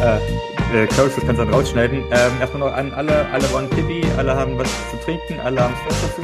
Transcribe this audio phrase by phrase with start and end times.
[0.00, 0.18] Äh,
[0.74, 1.98] äh, Klaus, das kannst du dann rausschneiden.
[2.10, 5.74] Ähm, erstmal noch an alle, alle waren Pipi, alle haben was zu trinken, alle haben
[5.82, 6.22] Spaß dazu.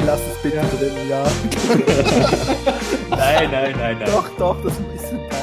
[0.06, 1.24] Lass es bitte drin, ja.
[3.10, 4.06] Nein, nein, nein, nein.
[4.06, 5.40] Doch, doch, das ist sympathisch.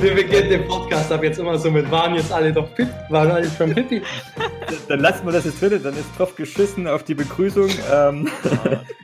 [0.00, 3.30] Wir beginnen den Podcast ab jetzt immer so mit, waren jetzt alle doch Pipi, waren
[3.30, 4.02] alle schon Pipi?
[4.88, 7.68] Dann lassen wir das jetzt drin, dann ist drauf geschissen auf die Begrüßung.
[7.92, 8.28] Ähm,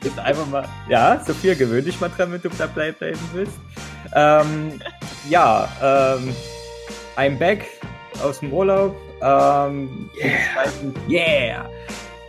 [0.02, 3.58] jetzt einfach mal, ja, Sophia, gewöhn dich mal dran, wenn du dabei bleiben willst.
[4.14, 4.80] Ähm,
[5.28, 6.34] ja, ähm,
[7.18, 7.66] I'm back
[8.22, 8.94] aus dem Urlaub.
[9.20, 10.70] Ähm, yeah.
[11.10, 11.70] yeah!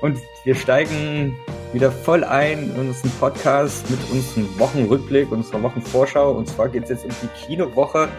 [0.01, 1.37] Und wir steigen
[1.73, 6.31] wieder voll ein in unseren Podcast mit unserem Wochenrückblick, unserer Wochenvorschau.
[6.31, 8.09] Und zwar geht es jetzt um die Kinowoche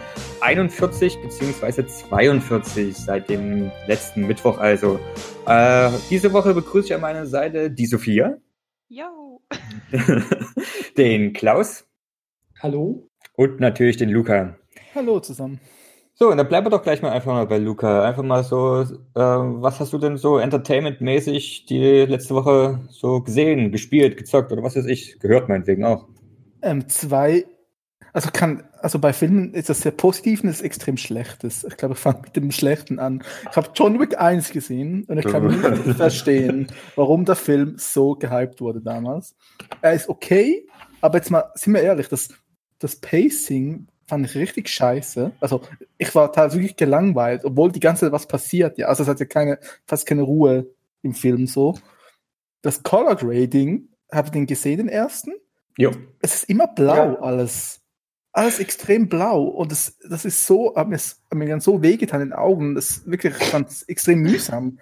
[0.42, 1.88] 41 bzw.
[1.88, 4.58] 42 seit dem letzten Mittwoch.
[4.58, 5.00] Also
[5.48, 8.36] äh, diese Woche begrüße ich an meiner Seite die Sophia.
[8.88, 9.42] Jo.
[10.96, 11.84] den Klaus.
[12.60, 13.08] Hallo.
[13.34, 14.56] Und natürlich den Luca.
[14.94, 15.58] Hallo zusammen.
[16.22, 18.04] So, und dann bleiben wir doch gleich mal einfach mal bei Luca.
[18.04, 23.72] Einfach mal so, äh, was hast du denn so entertainmentmäßig die letzte Woche so gesehen,
[23.72, 26.08] gespielt, gezockt oder was weiß ich, gehört meinetwegen auch?
[26.60, 27.46] Ähm, zwei,
[28.12, 31.64] also kann, also bei Filmen ist das sehr positiv und ist extrem schlechtes.
[31.64, 33.24] Ich glaube, ich fange mit dem Schlechten an.
[33.50, 35.46] Ich habe John Wick 1 gesehen und ich kann
[35.86, 39.34] nicht verstehen, warum der Film so gehypt wurde damals.
[39.80, 40.66] Er ist okay,
[41.00, 42.28] aber jetzt mal, sind wir ehrlich, das,
[42.78, 45.32] das Pacing fand ich richtig scheiße.
[45.40, 45.62] Also
[45.96, 48.76] ich war teilweise wirklich gelangweilt, obwohl die ganze Zeit was passiert.
[48.76, 50.66] Ja, also es hat ja keine, fast keine Ruhe
[51.02, 51.78] im Film so.
[52.60, 55.32] Das Color Grading, habt ihr den gesehen, den ersten?
[55.78, 55.92] Jo.
[56.20, 57.20] Es ist immer blau ja.
[57.20, 57.80] alles.
[58.32, 59.44] Alles extrem blau.
[59.44, 62.74] Und das, das ist so, hat mir, hat mir dann so wehgetan in den Augen.
[62.74, 64.78] Das ist wirklich, ich es extrem mühsam.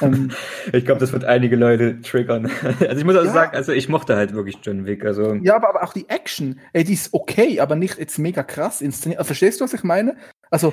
[0.00, 0.30] Ähm,
[0.72, 2.50] ich glaube, das wird einige Leute triggern.
[2.80, 3.34] Also ich muss also ja.
[3.34, 5.04] sagen, also ich mochte halt wirklich John Wick.
[5.04, 8.42] Also ja, aber, aber auch die Action, ey, die ist okay, aber nicht jetzt mega
[8.42, 9.24] krass inszeniert.
[9.26, 10.16] Verstehst du, was ich meine?
[10.50, 10.72] Also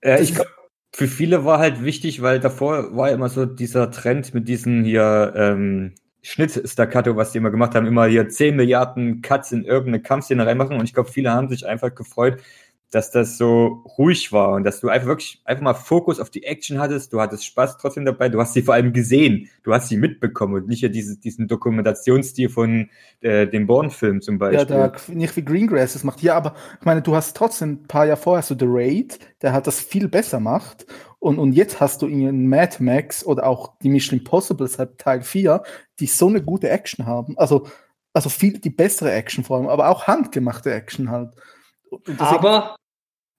[0.00, 0.50] äh, ich glaube,
[0.94, 5.32] für viele war halt wichtig, weil davor war immer so dieser Trend mit diesen hier
[5.36, 10.46] ähm, Schnitt-Staccato, was die immer gemacht haben, immer hier 10 Milliarden Cuts in irgendeine Kampfszene
[10.46, 10.76] reinmachen.
[10.76, 12.38] Und ich glaube, viele haben sich einfach gefreut,
[12.90, 16.42] dass das so ruhig war und dass du einfach wirklich einfach mal Fokus auf die
[16.42, 17.12] Action hattest.
[17.12, 18.28] Du hattest Spaß trotzdem dabei.
[18.28, 19.48] Du hast sie vor allem gesehen.
[19.62, 22.90] Du hast sie mitbekommen und nicht ja dieses, diesen Dokumentationsstil von
[23.20, 24.76] äh, dem Bourne-Film zum Beispiel.
[24.76, 26.20] Ja, da, nicht wie Greengrass das macht.
[26.22, 29.52] Ja, aber ich meine, du hast trotzdem ein paar Jahre vorher so The Raid, der
[29.52, 30.86] hat das viel besser macht.
[31.20, 35.22] Und, und jetzt hast du in Mad Max oder auch die Mission Impossible seit Teil
[35.22, 35.62] 4,
[36.00, 37.38] die so eine gute Action haben.
[37.38, 37.68] Also,
[38.12, 41.34] also viel die bessere Action vor allem, aber auch handgemachte Action halt.
[42.18, 42.76] Aber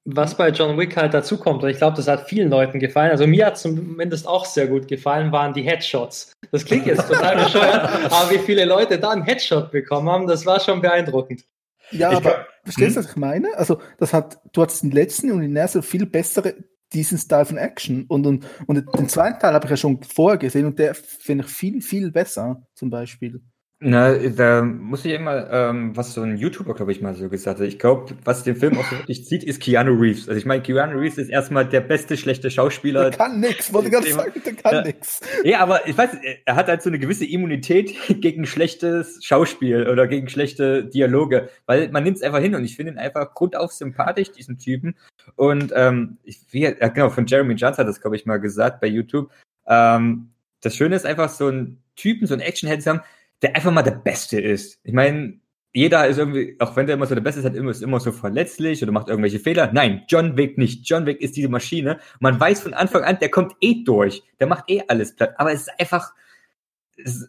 [0.05, 3.11] was bei John Wick halt dazu kommt, und ich glaube, das hat vielen Leuten gefallen,
[3.11, 6.33] also mir hat zumindest auch sehr gut gefallen, waren die Headshots.
[6.51, 10.45] Das klingt jetzt total bescheuert, aber wie viele Leute da einen Headshot bekommen haben, das
[10.45, 11.43] war schon beeindruckend.
[11.91, 13.05] Ja, ich aber kann, verstehst du, hm?
[13.05, 13.57] was ich meine?
[13.57, 16.55] Also, das hat, du hattest den letzten und den ersten viel bessere,
[16.93, 18.05] diesen Style von Action.
[18.07, 21.45] Und, und, und den zweiten Teil habe ich ja schon vorher gesehen und der finde
[21.45, 23.41] ich viel, viel besser, zum Beispiel.
[23.83, 27.59] Na, da muss ich immer, ähm, was so ein YouTuber, glaube ich, mal so gesagt
[27.59, 27.65] hat.
[27.65, 30.29] Ich glaube, was den Film auch so wirklich zieht, ist Keanu Reeves.
[30.29, 33.09] Also ich meine, Keanu Reeves ist erstmal der beste schlechte Schauspieler.
[33.09, 35.21] Der kann nix, wollte gerade sagen, der kann ja, nix.
[35.43, 36.11] Ja, aber ich weiß,
[36.45, 41.89] er hat halt so eine gewisse Immunität gegen schlechtes Schauspiel oder gegen schlechte Dialoge, weil
[41.89, 44.95] man nimmt es einfach hin und ich finde ihn einfach grundauf sympathisch, diesen Typen.
[45.35, 48.79] Und ähm, ich, wie, ja, genau, von Jeremy Jones hat das, glaube ich, mal gesagt
[48.79, 49.31] bei YouTube.
[49.65, 50.29] Ähm,
[50.61, 53.01] das Schöne ist einfach, so einen Typen, so einen Actionhead zu haben,
[53.41, 54.79] der einfach mal der Beste ist.
[54.83, 55.39] Ich meine,
[55.73, 57.99] jeder ist irgendwie, auch wenn der immer so der Beste ist, hat immer, ist immer
[57.99, 59.71] so verletzlich oder macht irgendwelche Fehler.
[59.71, 60.87] Nein, John Wick nicht.
[60.87, 61.99] John Wick ist diese Maschine.
[62.19, 64.21] Man weiß von Anfang an, der kommt eh durch.
[64.39, 65.33] Der macht eh alles platt.
[65.37, 66.13] Aber es ist einfach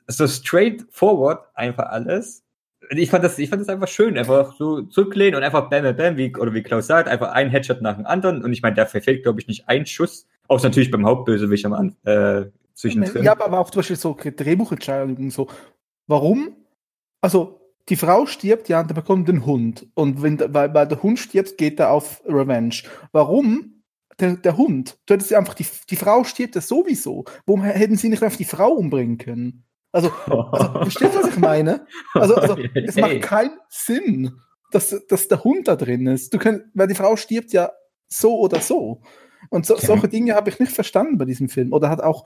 [0.08, 2.44] so straightforward einfach alles.
[2.90, 5.96] Ich fand das, ich fand das einfach schön, einfach so zurücklehnen und einfach bam, bam,
[5.96, 8.42] bam, wie, oder wie Klaus sagt, einfach ein Headshot nach dem anderen.
[8.42, 10.26] Und ich meine, da verfehlt, glaube ich, nicht ein Schuss.
[10.48, 11.96] Außer natürlich beim Hauptbösewicht am Anfang.
[12.04, 13.22] Äh, zwischendrin.
[13.22, 15.48] Ja, aber auch zum Beispiel so Drehbuchentscheidungen, so,
[16.06, 16.56] Warum?
[17.20, 19.86] Also, die Frau stirbt, ja, und dann bekommt den Hund.
[19.94, 22.82] Und wenn, weil, weil der Hund stirbt, geht er auf Revenge.
[23.12, 23.82] Warum?
[24.20, 24.98] Der, der Hund.
[25.06, 27.24] Du hättest einfach, die, die Frau stirbt ja sowieso.
[27.46, 29.64] Warum hätten sie nicht einfach die Frau umbringen können?
[29.90, 31.86] Also, also verstehst du, was ich meine?
[32.14, 34.32] Also, also es macht keinen Sinn,
[34.70, 36.32] dass, dass der Hund da drin ist.
[36.32, 37.72] Du kannst, weil die Frau stirbt ja
[38.08, 39.02] so oder so.
[39.50, 41.72] Und so, solche Dinge habe ich nicht verstanden bei diesem Film.
[41.72, 42.24] Oder hat auch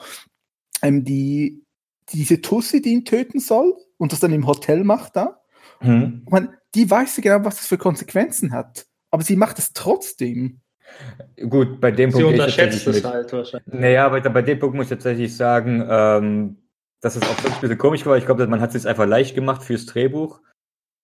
[0.82, 1.64] ähm, die,
[2.10, 5.40] diese Tussi, die ihn töten soll und das dann im Hotel macht da.
[5.80, 5.88] Ich
[6.30, 8.86] meine, die weiß genau, was das für Konsequenzen hat.
[9.10, 10.60] Aber sie macht es trotzdem.
[11.48, 12.36] Gut, bei dem sie Punkt.
[12.36, 13.74] Sie unterschätzt es halt wahrscheinlich.
[13.74, 16.56] Naja, aber bei dem Punkt muss ich tatsächlich sagen, ähm,
[17.00, 18.16] dass es auch ein bisschen komisch war.
[18.16, 20.40] Ich glaube, man hat es sich einfach leicht gemacht fürs Drehbuch.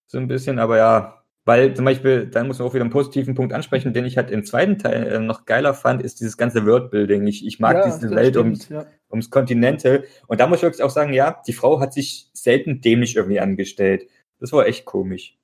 [0.07, 3.35] So ein bisschen, aber ja, Weil zum Beispiel, da muss man auch wieder einen positiven
[3.35, 6.65] Punkt ansprechen, den ich halt im zweiten Teil äh, noch geiler fand, ist dieses ganze
[6.65, 7.27] Worldbuilding.
[7.27, 8.87] Ich, ich mag Ja, diese das Welt stimmt, ums, ja.
[9.11, 10.05] ums Kontinente.
[10.29, 13.41] Und da muss ich wirklich auch sagen, ja, die Frau hat sich selten dämlich irgendwie
[13.41, 14.07] angestellt.
[14.39, 15.37] Das war echt komisch.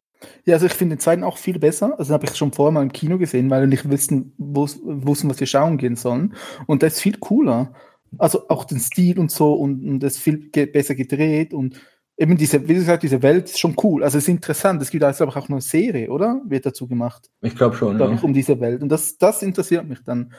[0.45, 1.99] Ja, also ich finde den zweiten auch viel besser.
[1.99, 5.29] Also habe ich schon vorher mal im Kino gesehen, weil wir nicht wissen, wus- wussten,
[5.31, 6.35] was wir schauen gehen sollen.
[6.67, 7.73] Und der ist viel cooler.
[8.19, 11.81] Also auch den Stil und so und, und das ist viel ge besser gedreht und
[12.19, 14.03] eben diese, wie gesagt, diese Welt ist schon cool.
[14.03, 14.83] Also es ist interessant.
[14.83, 16.43] Es gibt also auch eine Serie, oder?
[16.45, 17.97] Wird dazu gemacht, Ich glaube schon.
[17.97, 18.21] glaube Ja.
[18.21, 18.83] um diese Welt.
[18.83, 20.33] Und das, das interessiert mich dann.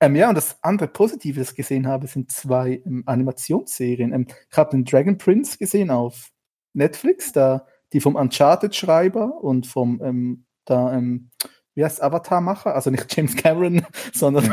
[0.00, 4.12] Ähm, ja, und das andere Positive, das ich gesehen habe, sind zwei ähm, Animationsserien.
[4.12, 6.30] Ähm, ich habe den Dragon Prince gesehen auf
[6.72, 11.30] Netflix, da die vom Uncharted-Schreiber und vom ähm, da, ähm,
[11.74, 13.82] wie heißt Avatar-Macher, also nicht James Cameron,
[14.12, 14.44] sondern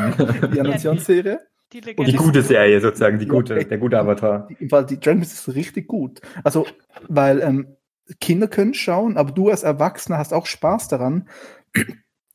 [0.54, 1.40] die Animationsserie.
[1.74, 2.18] Die Die Legende.
[2.18, 3.72] gute Serie sozusagen, die Ja, gute, echt.
[3.72, 4.48] der gute Avatar.
[4.50, 6.22] Die, weil die Dragon Prince ist richtig gut.
[6.44, 6.66] Also,
[7.08, 7.78] weil ähm,
[8.20, 11.30] Kinder können schauen, aber du als Erwachsener hast auch Spaß daran,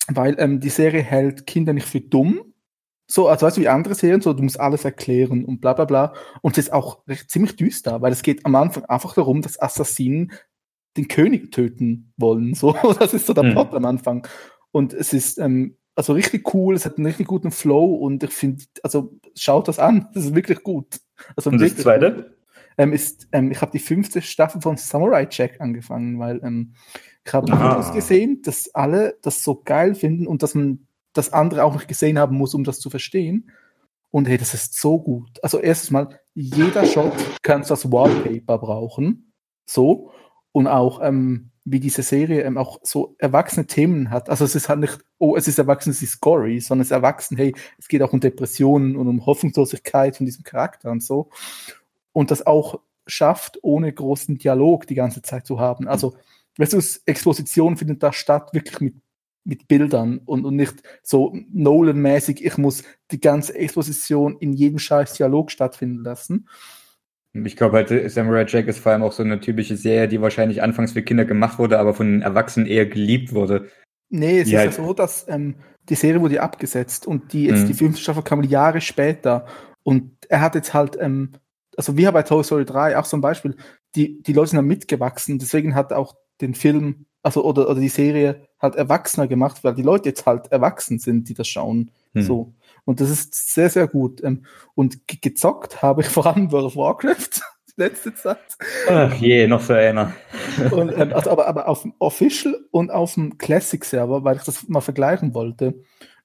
[0.08, 2.54] weil ähm, die Serie hält Kinder nicht für dumm.
[3.08, 5.84] So, also weißt du, wie andere Serien, so, du musst alles erklären und bla bla
[5.84, 6.14] bla.
[6.42, 9.60] Und es ist auch recht, ziemlich düster, weil es geht am Anfang einfach darum, dass
[9.60, 10.32] Assassinen
[10.96, 12.54] den König töten wollen.
[12.54, 13.52] So, das ist so der Hm.
[13.52, 14.26] Plot am Anfang.
[14.72, 18.30] Und es ist ähm, also richtig cool, es hat einen richtig guten Flow und ich
[18.30, 21.00] finde, also schaut das an, das ist wirklich gut.
[21.34, 22.36] Also Und das zweite?
[22.78, 26.74] Ähm, ist, ähm, ich habe die fünfte Staffel von Samurai Jack angefangen, weil ähm,
[27.24, 27.50] ich habe.
[27.50, 31.86] Videos gesehen, dass alle das so geil finden und dass man das andere auch noch
[31.86, 33.50] gesehen haben muss, um das zu verstehen.
[34.10, 35.42] Und hey, das ist so gut.
[35.42, 39.32] Also erstes Mal, jeder Shot kannst du als Wallpaper brauchen.
[39.64, 40.12] So.
[40.52, 44.30] Und auch, ähm, wie diese Serie ähm, auch so erwachsene Themen hat.
[44.30, 46.92] Also es ist halt nicht, oh, es ist erwachsen, es ist gory, sondern es ist
[46.92, 51.28] erwachsen, hey, es geht auch um Depressionen und um Hoffnungslosigkeit von diesem Charakter und so.
[52.12, 55.88] Und das auch schafft, ohne großen Dialog die ganze Zeit zu haben.
[55.88, 56.14] Also,
[56.56, 58.94] weißt du, Exposition findet da statt, wirklich mit,
[59.42, 65.14] mit Bildern und, und nicht so Nolan-mäßig, ich muss die ganze Exposition in jedem scheiß
[65.14, 66.48] Dialog stattfinden lassen.
[67.44, 70.62] Ich glaube halt, Samurai Jack ist vor allem auch so eine typische Serie, die wahrscheinlich
[70.62, 73.68] anfangs für Kinder gemacht wurde, aber von den Erwachsenen eher geliebt wurde.
[74.08, 75.56] Nee, es Die ist halt- ja so, dass ähm,
[75.88, 77.66] die Serie wurde abgesetzt und die jetzt Mhm.
[77.66, 79.46] die fünfte Staffel kam Jahre später.
[79.82, 81.32] Und er hat jetzt halt, ähm,
[81.76, 83.56] also wie bei Toy Story 3, auch so ein Beispiel,
[83.94, 87.88] die, die Leute sind da mitgewachsen, deswegen hat auch den Film, also oder, oder die
[87.88, 91.90] Serie halt erwachsener gemacht, weil die Leute jetzt halt erwachsen sind, die das schauen.
[92.14, 92.22] Hm.
[92.22, 92.54] So.
[92.86, 94.22] Und das ist sehr, sehr gut.
[94.24, 97.42] Ähm, und ge- gezockt habe ich vor allem World of Warcraft
[97.76, 98.38] letzte Zeit.
[98.88, 100.14] Ach je, noch so einer.
[100.70, 104.66] Und, ähm, also, aber, aber auf dem Official und auf dem Classic-Server, weil ich das
[104.68, 105.74] mal vergleichen wollte.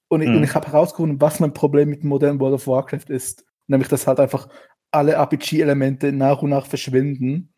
[0.08, 3.10] Und, ich- und ich habe herausgefunden, was mein Problem mit dem modernen World of Warcraft
[3.10, 3.44] ist.
[3.68, 4.48] Nämlich, dass halt einfach
[4.92, 7.54] alle RPG-Elemente nach und nach verschwinden.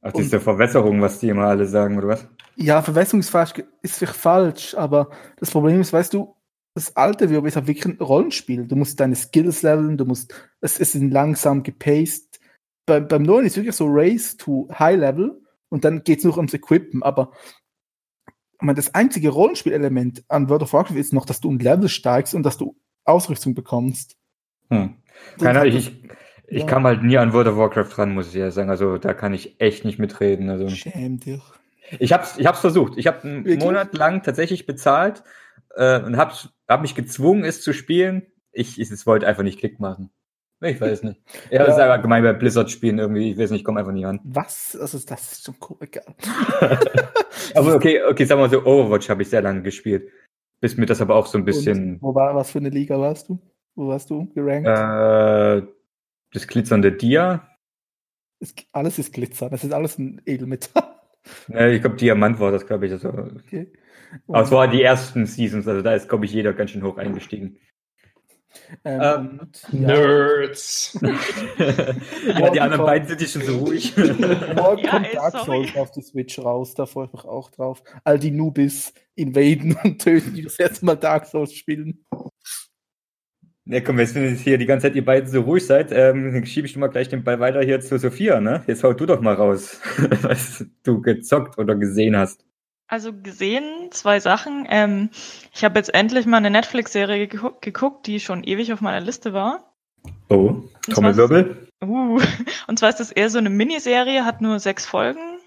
[0.00, 2.28] Ach, diese Verwässerung, was die immer alle sagen, oder was?
[2.56, 3.52] Ja, Verwässerung ist, falsch,
[3.82, 6.34] ist vielleicht falsch, aber das Problem ist, weißt du,
[6.78, 8.64] das alte WoW ist halt wirklich ein Rollenspiel.
[8.68, 12.38] Du musst deine Skills leveln, du musst, es ist langsam gepaced.
[12.86, 16.36] Bei, beim neuen ist wirklich so Race to High Level und dann geht es nur
[16.36, 17.32] ums Equippen, aber
[18.26, 21.88] ich meine, das einzige Rollenspielelement an World of Warcraft ist noch, dass du ein Level
[21.88, 24.16] steigst und dass du Ausrüstung bekommst.
[24.70, 24.98] Hm.
[25.40, 26.00] Keine Ahnung, ich,
[26.46, 26.66] ich ja.
[26.66, 28.70] kam halt nie an World of Warcraft ran, muss ich ehrlich sagen.
[28.70, 30.48] Also da kann ich echt nicht mitreden.
[30.48, 31.42] Also Schäm dich.
[31.98, 32.98] ich hab's, ich hab's versucht.
[32.98, 33.58] Ich habe einen?
[33.58, 35.24] Monat lang tatsächlich bezahlt
[35.74, 36.32] äh, und hab,
[36.68, 38.26] hab mich gezwungen, es zu spielen.
[38.52, 40.10] Ich, ich es wollte einfach nicht Klick machen.
[40.60, 41.20] Ich weiß nicht.
[41.50, 41.84] Ja, das ist Ja.
[41.92, 43.32] aber gemein bei Blizzard-Spielen irgendwie.
[43.32, 44.20] Ich weiß nicht, ich komme einfach nie ran.
[44.24, 44.76] Was?
[44.80, 46.04] Also, das ist schon egal.
[47.54, 50.10] Aber okay, okay, sagen wir mal so, Overwatch habe ich sehr lange gespielt.
[50.60, 52.98] Bis mir das aber auch so ein bisschen Und wo war, was für eine Liga
[52.98, 53.38] warst du?
[53.76, 54.66] Wo warst du gerankt?
[54.68, 55.62] äh,
[56.32, 57.48] das glitzernde Dia.
[58.40, 60.82] Es, alles ist Glitzer, das ist alles ein Edelmetall.
[61.52, 62.92] Äh, ich glaube, Diamant war das, glaube ich.
[62.92, 63.72] Also, Okay.
[64.28, 66.96] Aber es waren die ersten Seasons, also da ist, glaube ich, jeder ganz schön hoch
[66.98, 67.58] eingestiegen.
[68.84, 70.98] ähm, ähm, und, ja, Nerds.
[72.26, 73.96] ja, die anderen beiden sind ja schon so ruhig.
[74.56, 75.44] morgen Ja, kommt ey, Dark sorry.
[75.44, 77.82] Souls auf die Switch raus, da freue ich mich auch drauf.
[78.04, 82.04] All die Nubis invaden und töten, die das erste Mal Dark Souls spielen.
[83.70, 86.32] Ja, komm, jetzt, wenn jetzt hier die ganze Zeit ihr beiden so ruhig seid, ähm,
[86.32, 88.64] dann schiebe ich mal gleich den Ball weiter hier zu Sophia, ne?
[88.66, 89.78] Jetzt hau du doch mal raus,
[90.22, 92.47] was du gezockt oder gesehen hast.
[92.88, 94.66] Also gesehen, zwei Sachen.
[94.68, 95.10] Ähm,
[95.54, 99.34] ich habe jetzt endlich mal eine Netflix-Serie geguckt, geguckt, die schon ewig auf meiner Liste
[99.34, 99.74] war.
[100.30, 101.68] Oh, Trommelwirbel.
[101.84, 102.18] Uh,
[102.66, 105.38] und zwar ist das eher so eine Miniserie, hat nur sechs Folgen.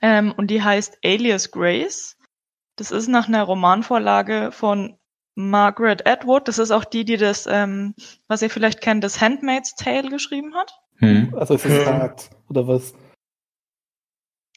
[0.00, 2.16] Ähm, und die heißt Alias Grace.
[2.76, 4.96] Das ist nach einer Romanvorlage von
[5.34, 6.46] Margaret Atwood.
[6.46, 7.94] Das ist auch die, die das, ähm,
[8.28, 10.78] was ihr vielleicht kennt, das Handmaid's Tale geschrieben hat.
[10.98, 11.34] Hm.
[11.36, 11.92] Also es ist Ja.
[11.92, 12.94] hart, oder was?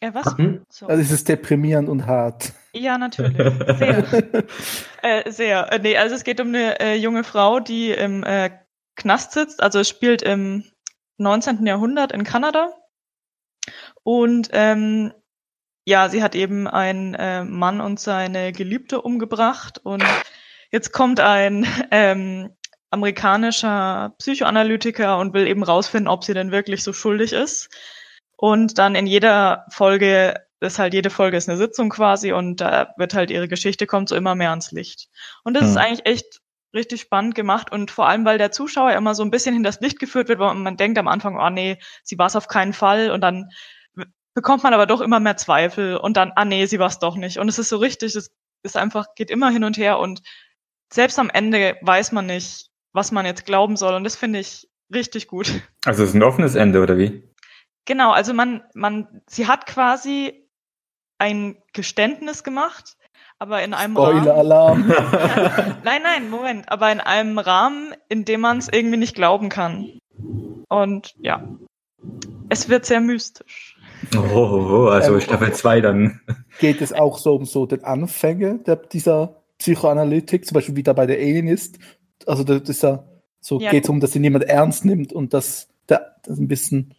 [0.02, 0.38] Äh, was?
[0.38, 0.66] Hm?
[0.70, 0.88] So.
[0.88, 2.54] Also es ist deprimierend und hart.
[2.74, 3.38] Ja, natürlich.
[3.38, 4.04] Sehr.
[5.02, 5.72] äh, sehr.
[5.72, 8.52] Äh, nee, also es geht um eine äh, junge Frau, die im äh,
[8.96, 9.64] Knast sitzt.
[9.64, 10.64] Also es spielt im
[11.18, 11.66] 19.
[11.66, 12.74] Jahrhundert in Kanada.
[14.04, 15.14] Und ähm,
[15.86, 19.80] ja, sie hat eben einen äh, Mann und seine Geliebte umgebracht.
[19.84, 20.04] Und
[20.72, 22.50] jetzt kommt ein ähm,
[22.90, 27.70] amerikanischer Psychoanalytiker und will eben rausfinden, ob sie denn wirklich so schuldig ist.
[28.46, 32.94] Und dann in jeder Folge ist halt jede Folge ist eine Sitzung quasi und da
[32.96, 35.10] wird halt ihre Geschichte kommt so immer mehr ans Licht.
[35.44, 35.70] Und das hm.
[35.72, 39.32] ist eigentlich echt richtig spannend gemacht und vor allem, weil der Zuschauer immer so ein
[39.32, 42.36] bisschen hinters Licht geführt wird, weil man denkt am Anfang, oh nee, sie war es
[42.36, 43.50] auf keinen Fall und dann
[44.36, 47.16] bekommt man aber doch immer mehr Zweifel und dann, ah nee, sie war es doch
[47.16, 47.40] nicht.
[47.40, 48.30] Und es ist so richtig, es
[48.62, 50.22] ist einfach, geht immer hin und her und
[50.94, 54.68] selbst am Ende weiß man nicht, was man jetzt glauben soll und das finde ich
[54.94, 55.52] richtig gut.
[55.84, 57.24] Also es ist ein offenes Ende, oder wie?
[57.86, 60.48] Genau, also man, man, sie hat quasi
[61.18, 62.98] ein Geständnis gemacht,
[63.38, 64.88] aber in einem Spoiler-Alarm.
[65.84, 70.00] nein, nein, Moment, aber in einem Rahmen, in dem man es irgendwie nicht glauben kann.
[70.68, 71.48] Und ja,
[72.50, 73.78] es wird sehr mystisch.
[74.16, 76.22] Oh, oh, oh also ähm, Staffel 2 dann.
[76.60, 80.94] Geht es auch so um so den Anfänge der, dieser Psychoanalytik, zum Beispiel wie da
[80.94, 81.80] bei der Alien ist?
[82.26, 83.04] Also das ist ja
[83.40, 86.96] so, ja, geht es um, dass sie niemand ernst nimmt und dass das ein bisschen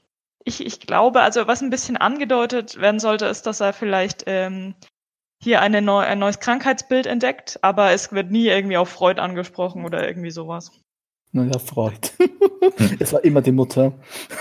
[0.47, 4.75] ich, ich glaube, also was ein bisschen angedeutet werden sollte, ist, dass er vielleicht ähm,
[5.43, 9.85] hier eine neu, ein neues Krankheitsbild entdeckt, aber es wird nie irgendwie auf Freud angesprochen
[9.85, 10.71] oder irgendwie sowas.
[11.33, 12.11] Naja, Freud.
[13.01, 13.93] es war immer die Mutter.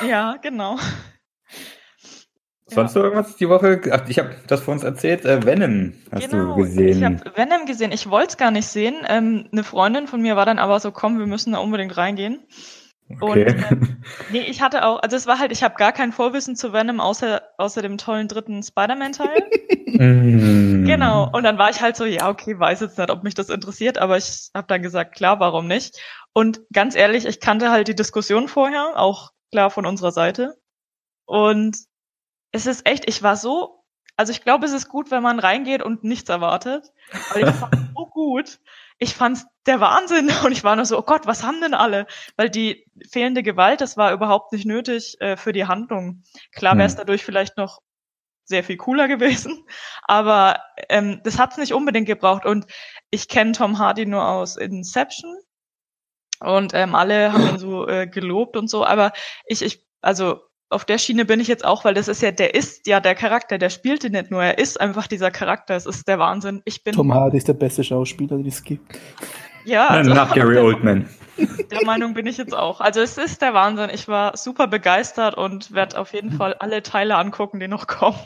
[0.08, 0.78] Ja, genau.
[2.68, 3.02] Sonst ja.
[3.02, 3.82] noch irgendwas die Woche?
[3.92, 5.26] Ach, ich habe das vor uns erzählt.
[5.26, 6.98] Äh, Venom hast genau, du gesehen.
[6.98, 7.92] Ich habe Venom gesehen.
[7.92, 8.96] Ich wollte es gar nicht sehen.
[9.08, 12.40] Ähm, eine Freundin von mir war dann aber so, komm, wir müssen da unbedingt reingehen.
[13.08, 13.22] Okay.
[13.22, 16.56] Und ähm, nee, ich hatte auch, also es war halt, ich habe gar kein Vorwissen
[16.56, 19.50] zu Venom außer, außer dem tollen dritten Spider-Man-Teil.
[19.88, 20.86] mm.
[20.86, 21.30] Genau.
[21.32, 24.00] Und dann war ich halt so, ja, okay, weiß jetzt nicht, ob mich das interessiert,
[24.00, 26.00] aber ich habe dann gesagt, klar, warum nicht?
[26.34, 30.56] Und ganz ehrlich, ich kannte halt die Diskussion vorher, auch klar von unserer Seite.
[31.26, 31.78] Und
[32.52, 33.84] es ist echt, ich war so,
[34.18, 36.92] also ich glaube, es ist gut, wenn man reingeht und nichts erwartet,
[37.34, 38.60] weil ich war so gut
[39.06, 42.08] ich fand's der Wahnsinn und ich war nur so, oh Gott, was haben denn alle?
[42.36, 46.24] Weil die fehlende Gewalt, das war überhaupt nicht nötig äh, für die Handlung.
[46.52, 47.00] Klar wäre es hm.
[47.00, 47.82] dadurch vielleicht noch
[48.44, 49.66] sehr viel cooler gewesen,
[50.04, 50.60] aber
[50.90, 52.66] ähm, das hat's nicht unbedingt gebraucht und
[53.10, 55.36] ich kenne Tom Hardy nur aus Inception
[56.40, 59.14] und ähm, alle haben ihn so äh, gelobt und so, aber
[59.46, 62.56] ich, ich, also auf der Schiene bin ich jetzt auch, weil das ist ja, der
[62.56, 65.86] ist ja der Charakter, der spielt ihn nicht nur, er ist einfach dieser Charakter, es
[65.86, 66.62] ist der Wahnsinn.
[66.66, 66.94] Ich bin.
[66.94, 69.00] Tom Hardy ist der beste Schauspieler, den es gibt.
[69.66, 71.10] Ja, also, nach Gary Oldman.
[71.72, 72.80] Der Meinung bin ich jetzt auch.
[72.80, 73.90] Also es ist der Wahnsinn.
[73.94, 78.18] Ich war super begeistert und werde auf jeden Fall alle Teile angucken, die noch kommen.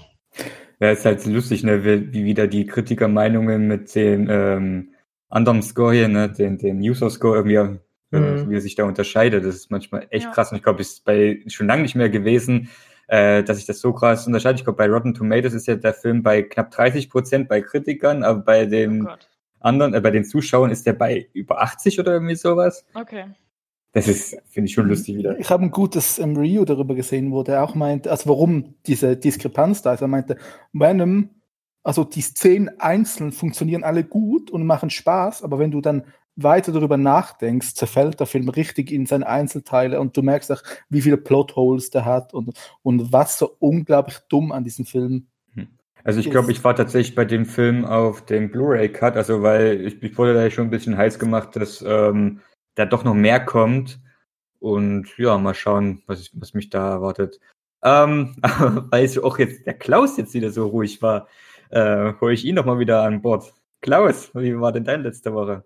[0.79, 4.93] Ja, ist halt lustig, ne, wie wieder die Kritikermeinungen mit dem ähm,
[5.27, 7.79] anderen Score hier, ne, den, den User-Score irgendwie
[8.11, 8.49] mhm.
[8.49, 9.45] wie er sich da unterscheidet.
[9.45, 10.31] Das ist manchmal echt ja.
[10.31, 12.69] krass und ich glaube, es ist bei schon lange nicht mehr gewesen,
[13.07, 14.59] äh, dass sich das so krass unterscheidet.
[14.59, 18.23] Ich glaube, bei Rotten Tomatoes ist ja der Film bei knapp 30 Prozent bei Kritikern,
[18.23, 19.11] aber bei den oh
[19.59, 22.85] anderen, äh, bei den Zuschauern ist der bei über 80 oder irgendwie sowas.
[22.93, 23.25] Okay.
[23.91, 25.39] Das ist, finde ich schon lustig wieder.
[25.39, 29.17] Ich habe ein gutes ähm, Review darüber gesehen, wo der auch meint, also warum diese
[29.17, 30.01] Diskrepanz da ist.
[30.01, 30.37] Er meinte,
[30.73, 31.29] Venom,
[31.81, 36.05] also die Szenen einzeln funktionieren alle gut und machen Spaß, aber wenn du dann
[36.43, 41.01] weiter darüber nachdenkst, zerfällt der Film richtig in seine Einzelteile und du merkst auch, wie
[41.01, 45.67] viele Plotholes der hat und, und was so unglaublich dumm an diesem Film hm.
[46.03, 50.01] also ich glaube, ich war tatsächlich bei dem Film auf dem Blu-ray-Cut, also weil ich,
[50.01, 52.41] ich, wurde da schon ein bisschen heiß gemacht, dass ähm,
[52.75, 54.00] da doch noch mehr kommt.
[54.60, 57.39] Und ja, mal schauen, was, ich, was mich da erwartet.
[57.84, 58.36] Ähm,
[58.89, 61.27] weil es auch jetzt der Klaus jetzt wieder so ruhig war,
[61.69, 63.53] äh, hole ich ihn noch mal wieder an Bord.
[63.81, 65.63] Klaus, wie war denn deine letzte Woche?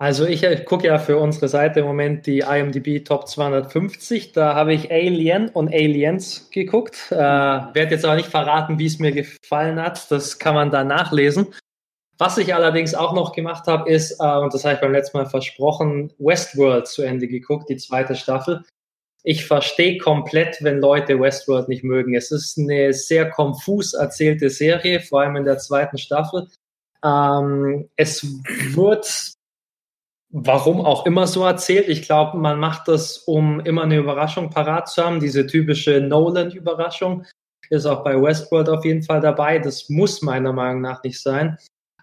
[0.00, 4.32] Also ich, ich gucke ja für unsere Seite im Moment die IMDb Top 250.
[4.32, 7.08] Da habe ich Alien und Aliens geguckt.
[7.10, 10.10] Äh, werde jetzt aber nicht verraten, wie es mir gefallen hat.
[10.10, 11.54] Das kann man da nachlesen.
[12.16, 15.18] Was ich allerdings auch noch gemacht habe, ist, äh, und das habe ich beim letzten
[15.18, 18.64] Mal versprochen, Westworld zu Ende geguckt, die zweite Staffel.
[19.22, 22.14] Ich verstehe komplett, wenn Leute Westworld nicht mögen.
[22.14, 26.48] Es ist eine sehr konfus erzählte Serie, vor allem in der zweiten Staffel.
[27.04, 28.26] Ähm, es
[28.74, 29.36] wird
[30.30, 31.88] warum auch immer so erzählt.
[31.88, 35.20] Ich glaube, man macht das, um immer eine Überraschung parat zu haben.
[35.20, 37.24] Diese typische Nolan-Überraschung
[37.68, 39.58] ist auch bei Westworld auf jeden Fall dabei.
[39.58, 41.56] Das muss meiner Meinung nach nicht sein.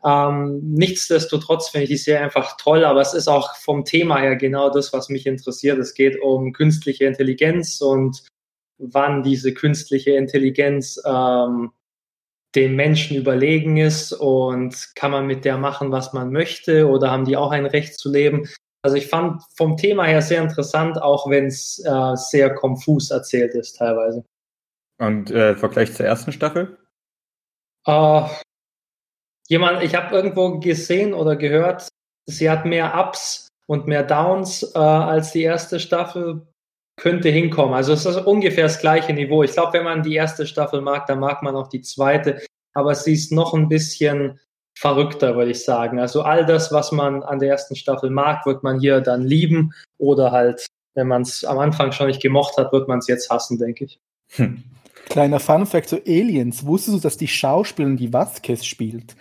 [0.06, 4.36] Ähm, nichtsdestotrotz finde ich die Serie einfach toll, aber es ist auch vom Thema her
[4.36, 5.80] genau das, was mich interessiert.
[5.80, 8.24] Es geht um künstliche Intelligenz und
[8.78, 11.72] wann diese künstliche Intelligenz ähm,
[12.56, 17.26] den Menschen überlegen ist und kann man mit der machen, was man möchte oder haben
[17.26, 18.48] die auch ein Recht zu leben?
[18.82, 23.54] Also ich fand vom Thema her sehr interessant, auch wenn es äh, sehr konfus erzählt
[23.54, 24.24] ist teilweise.
[25.00, 26.78] Und äh, Vergleich zur ersten Staffel?
[27.86, 28.24] Äh,
[29.48, 31.90] jemand, ich habe irgendwo gesehen oder gehört,
[32.26, 36.48] sie hat mehr Ups und mehr Downs äh, als die erste Staffel.
[36.98, 37.76] Könnte hinkommen.
[37.76, 39.44] Also es ist ungefähr das gleiche Niveau.
[39.44, 42.42] Ich glaube, wenn man die erste Staffel mag, dann mag man auch die zweite.
[42.74, 44.40] Aber sie ist noch ein bisschen
[44.78, 46.00] verrückter, würde ich sagen.
[46.00, 49.74] Also all das, was man an der ersten Staffel mag, wird man hier dann lieben
[49.98, 53.30] oder halt, wenn man es am Anfang schon nicht gemocht hat, wird man es jetzt
[53.30, 54.00] hassen, denke ich.
[54.36, 54.64] Hm.
[55.10, 56.66] Kleiner Fun Fact zu Aliens.
[56.66, 59.16] Wusstest du, dass die Schauspielerin, die Vasquez spielt,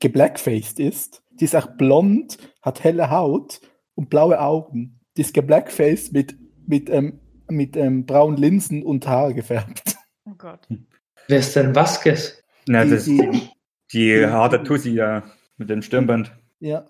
[0.00, 1.22] geblackfaced ist?
[1.30, 3.60] Die ist auch blond, hat helle Haut
[3.94, 5.00] und blaue Augen.
[5.16, 6.36] Die ist geblackfaced mit,
[6.70, 9.96] mit, ähm, mit ähm, braunen Linsen und Haare gefärbt.
[10.24, 10.60] Oh Gott.
[11.28, 12.42] Wer ist denn Vasquez?
[12.66, 13.18] Na, Die- das die-
[13.92, 15.24] die, die harte Tussi da
[15.58, 16.32] mit dem Stirnband.
[16.60, 16.86] Ja.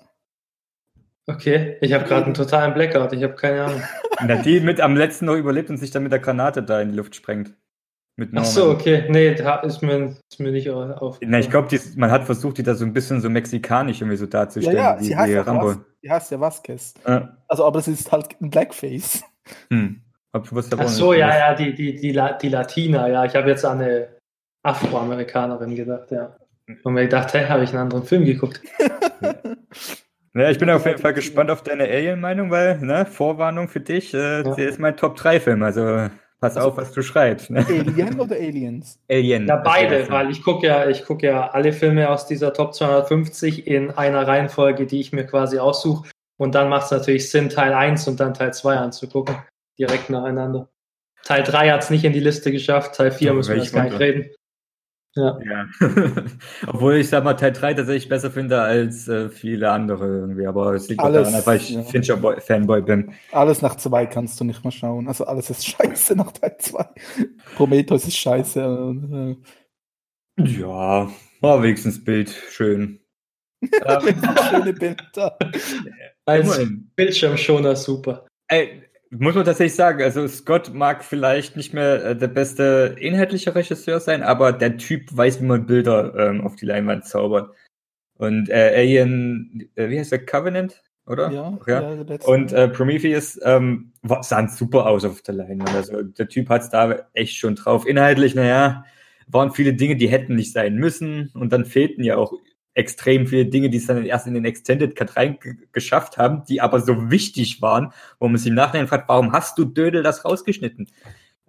[1.26, 3.82] Okay, ich habe gerade einen totalen Blackout, ich habe keine Ahnung.
[4.26, 6.90] Na, die mit am letzten noch überlebt und sich dann mit der Granate da in
[6.90, 7.54] die Luft sprengt.
[8.16, 9.06] Mit Ach so, okay.
[9.08, 11.18] Nee, da ist mir, ist mir nicht auf.
[11.22, 14.24] Na, ich glaube, man hat versucht, die da so ein bisschen so mexikanisch irgendwie so
[14.24, 14.76] Ja, darzustellen.
[14.76, 15.66] ja, wie, sie heißt, wie ja Rambo.
[15.68, 16.94] Was, sie heißt ja Vasquez.
[17.04, 19.22] Äh, Also, aber das ist halt ein Blackface.
[19.70, 20.00] Hm.
[20.32, 23.24] Ach so, ja, ja, die, die, die, La- die Latina, ja.
[23.24, 24.08] Ich habe jetzt an eine
[24.62, 26.36] Afroamerikanerin gedacht, ja.
[26.84, 28.60] Und mir gedacht, hä, habe ich einen anderen Film geguckt.
[30.32, 34.14] Ja, ich bin auf jeden Fall gespannt auf deine Alien-Meinung, weil, ne, Vorwarnung für dich,
[34.14, 34.54] äh, Ja.
[34.54, 36.06] der ist mein Top-3-Film, also
[36.38, 37.50] pass auf, was du schreibst.
[37.50, 37.66] Ne?
[37.68, 39.00] Alien oder Aliens?
[39.10, 39.48] Alien.
[39.48, 43.66] Ja, beide, weil ich gucke ja, ich gucke ja alle Filme aus dieser Top 250
[43.66, 46.08] in einer Reihenfolge, die ich mir quasi aussuche.
[46.40, 49.36] Und dann macht es natürlich Sinn, Teil 1 und dann Teil 2 anzugucken.
[49.78, 50.70] Direkt nacheinander.
[51.22, 53.74] Teil 3 hat es nicht in die Liste geschafft, Teil 4 Oh, müssen wir jetzt
[53.74, 54.30] gar nicht reden.
[55.14, 55.38] Ja.
[55.44, 55.66] Ja.
[56.66, 60.72] Obwohl ich sag mal Teil 3 tatsächlich besser finde als äh, viele andere irgendwie, aber
[60.72, 61.82] es liegt auch Alles, daran, weil ich ja.
[61.82, 63.12] Fincher-Fanboy bin.
[63.32, 65.08] Alles nach zwei kannst du nicht mehr schauen.
[65.08, 66.86] Also alles ist scheiße nach Teil 2.
[67.56, 68.66] Prometheus ist scheiße.
[68.66, 69.44] und,
[70.38, 71.10] Ja,
[71.42, 73.00] war wenigstens Bild schön.
[73.62, 75.36] ähm, äh, schöne Bilder.
[76.30, 76.90] Als immerhin.
[76.96, 78.26] Bildschirmschoner super.
[78.48, 83.54] Ey, muss man tatsächlich sagen, also Scott mag vielleicht nicht mehr äh, der beste inhaltliche
[83.54, 87.54] Regisseur sein, aber der Typ weiß, wie man Bilder ähm, auf die Leinwand zaubert.
[88.18, 91.30] Und äh, Alien, äh, wie heißt der, Covenant, oder?
[91.32, 91.94] Ja, ja.
[91.94, 92.18] ja.
[92.24, 95.74] Und äh, Prometheus ähm, sahen super aus auf der Leinwand.
[95.74, 97.86] Also der Typ hat es da echt schon drauf.
[97.86, 98.84] Inhaltlich, naja,
[99.26, 101.30] waren viele Dinge, die hätten nicht sein müssen.
[101.34, 102.32] Und dann fehlten ja auch
[102.80, 106.80] extrem viele Dinge, die es dann erst in den Extended Cut reingeschafft haben, die aber
[106.80, 110.88] so wichtig waren, wo man sich im Nachhinein fragt, warum hast du Dödel das rausgeschnitten?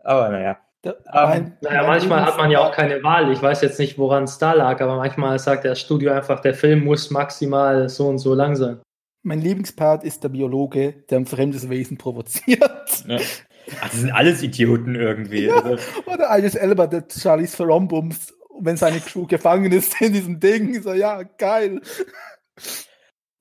[0.04, 0.58] Aber naja.
[0.84, 3.32] Der- Ähm, mein- Naja, mein manchmal hat man ja auch keine Wahl.
[3.32, 6.56] Ich weiß jetzt nicht, woran es da lag, aber manchmal sagt das Studio einfach, der
[6.56, 8.80] Film muss maximal so und so lang sein.
[9.24, 12.62] Mein Lieblingspart ist der Biologe, der ein fremdes Wesen provoziert.
[13.08, 13.18] Ja.
[13.80, 15.52] Ach, das sind alles Idioten irgendwie.
[15.52, 15.78] Also,
[16.12, 20.82] Oder eines Elber, der Charlies Verombums, wenn seine Crew gefangen ist in diesem Ding.
[20.82, 21.82] So, ja, geil.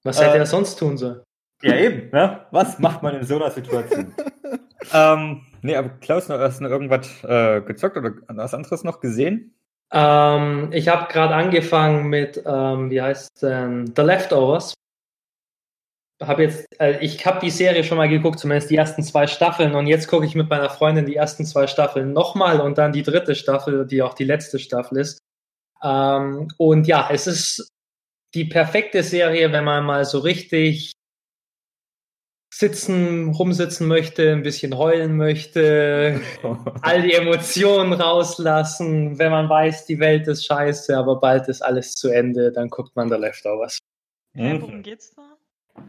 [0.02, 1.22] Was hätte Äh, er sonst tun sollen?
[1.62, 2.10] Ja, eben.
[2.10, 2.46] Ne?
[2.52, 4.14] Was macht man in so einer Situation?
[4.94, 9.00] ähm, nee, aber Klaus, noch- hast du noch irgendwas äh, gezockt oder was anderes noch
[9.00, 9.54] gesehen?
[9.92, 14.72] Ähm, ich habe gerade angefangen mit, ähm, wie heißt es denn, The Leftovers.
[16.20, 19.74] Hab jetzt, äh, ich habe die Serie schon mal geguckt, zumindest die ersten zwei Staffeln,
[19.74, 23.02] und jetzt gucke ich mit meiner Freundin die ersten zwei Staffeln nochmal und dann die
[23.02, 25.18] dritte Staffel, die auch die letzte Staffel ist.
[25.82, 27.68] Ähm, und ja, es ist
[28.34, 30.92] die perfekte Serie, wenn man mal so richtig
[32.52, 36.20] sitzen, rumsitzen möchte, ein bisschen heulen möchte,
[36.82, 39.18] all die Emotionen rauslassen.
[39.18, 42.94] Wenn man weiß, die Welt ist scheiße, aber bald ist alles zu Ende, dann guckt
[42.96, 43.78] man The Leftovers.
[44.34, 45.29] Hä, worum geht's da?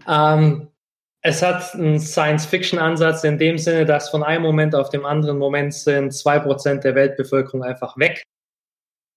[0.08, 0.68] Ähm,
[1.24, 5.74] es hat einen Science-Fiction-Ansatz in dem Sinne, dass von einem Moment auf den anderen Moment
[5.74, 8.24] sind zwei Prozent der Weltbevölkerung einfach weg.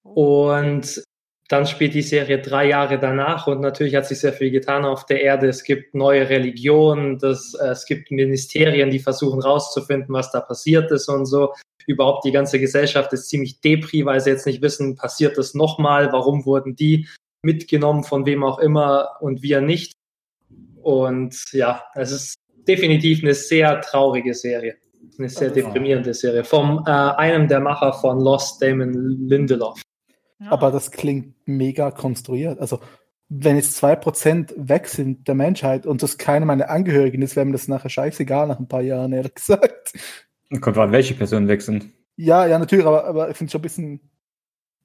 [0.02, 1.02] Und
[1.48, 5.06] dann spielt die Serie drei Jahre danach und natürlich hat sich sehr viel getan auf
[5.06, 5.48] der Erde.
[5.48, 10.90] Es gibt neue Religionen, das, äh, es gibt Ministerien, die versuchen rauszufinden, was da passiert
[10.90, 11.52] ist und so.
[11.86, 16.12] Überhaupt die ganze Gesellschaft ist ziemlich depri, weil sie jetzt nicht wissen, passiert das nochmal,
[16.12, 17.08] warum wurden die
[17.42, 19.92] mitgenommen, von wem auch immer und wir nicht.
[20.84, 22.34] Und ja, es ist
[22.68, 24.76] definitiv eine sehr traurige Serie.
[25.18, 26.44] Eine sehr deprimierende Serie.
[26.44, 28.92] Vom äh, einem der Macher von Lost, Damon
[29.26, 29.80] Lindelof.
[30.40, 30.52] Ja.
[30.52, 32.58] Aber das klingt mega konstruiert.
[32.58, 32.80] Also,
[33.30, 37.52] wenn jetzt 2% weg sind der Menschheit und das keine meiner Angehörigen ist, wäre mir
[37.52, 39.94] das nachher scheißegal nach ein paar Jahren, ehrlich gesagt.
[40.60, 41.88] Kommt an, welche Personen weg sind.
[42.16, 44.00] Ja, ja, natürlich, aber, aber ich finde es schon ein bisschen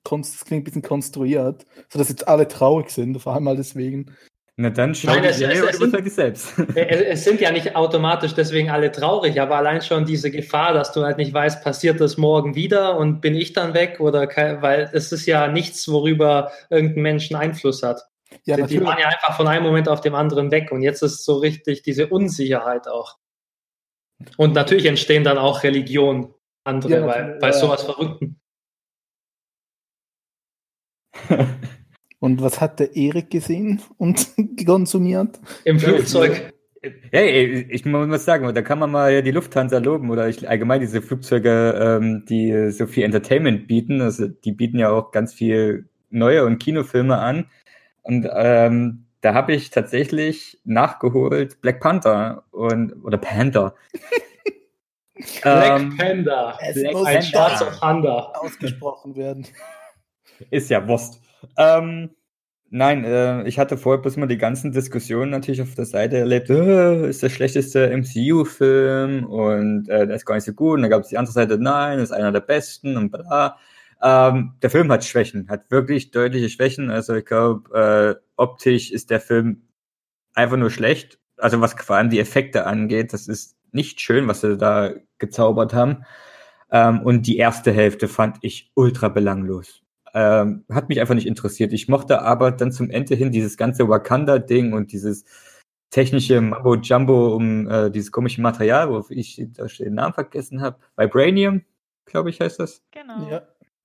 [0.03, 4.15] das klingt ein bisschen konstruiert, sodass jetzt alle traurig sind, vor allem mal deswegen.
[4.61, 6.53] Na dann schau Nein, es- es- es dich selbst.
[6.75, 10.91] Es, es sind ja nicht automatisch deswegen alle traurig, aber allein schon diese Gefahr, dass
[10.91, 14.27] du halt nicht weißt, passiert das morgen wieder und bin ich dann weg oder
[14.61, 18.01] weil es ist ja nichts, worüber irgendein Mensch einen Einfluss hat.
[18.43, 21.03] Ja, die, die waren ja einfach von einem Moment auf den anderen weg und jetzt
[21.03, 23.15] ist so richtig diese Unsicherheit auch.
[24.35, 26.33] Und natürlich entstehen dann auch Religionen,
[26.65, 27.53] andere, Ja, bei, bei ja.
[27.53, 28.41] sowas Verrückten.
[32.19, 34.27] Und was hat der Erik gesehen und
[34.65, 35.39] konsumiert?
[35.63, 36.53] Im Flugzeug.
[37.11, 41.01] Hey, ich muss sagen, da kann man mal die Lufthansa loben oder ich, allgemein diese
[41.01, 44.01] Flugzeuge, ähm, die so viel Entertainment bieten.
[44.01, 47.49] Also die bieten ja auch ganz viel neue und Kinofilme an.
[48.01, 53.75] Und ähm, da habe ich tatsächlich nachgeholt Black Panther und oder Panther.
[55.41, 56.57] Black ähm, Panda.
[56.61, 57.27] Es Black muss Ein Panther.
[57.29, 58.33] schwarzer Panda.
[58.35, 59.45] ausgesprochen werden.
[60.49, 61.21] Ist ja Wurst.
[61.57, 62.11] Ähm,
[62.69, 66.49] nein, äh, ich hatte vorher bloß mal die ganzen Diskussionen natürlich auf der Seite erlebt.
[66.49, 70.75] Äh, ist der schlechteste MCU-Film und äh, der ist gar nicht so gut.
[70.75, 73.57] Und dann gab es die andere Seite, nein, ist einer der besten und bla.
[74.01, 76.89] Ähm, der Film hat Schwächen, hat wirklich deutliche Schwächen.
[76.89, 79.67] Also ich glaube, äh, optisch ist der Film
[80.33, 81.19] einfach nur schlecht.
[81.37, 85.73] Also was vor allem die Effekte angeht, das ist nicht schön, was sie da gezaubert
[85.73, 86.05] haben.
[86.71, 89.81] Ähm, und die erste Hälfte fand ich ultra belanglos.
[90.13, 91.73] Ähm, hat mich einfach nicht interessiert.
[91.73, 95.25] Ich mochte aber dann zum Ende hin dieses ganze Wakanda-Ding und dieses
[95.89, 100.77] technische Mambo Jumbo um äh, dieses komische Material, wo ich den Namen vergessen habe.
[100.97, 101.63] Vibranium,
[102.05, 102.83] glaube ich, heißt das.
[102.91, 103.29] Genau.
[103.29, 103.41] Ja.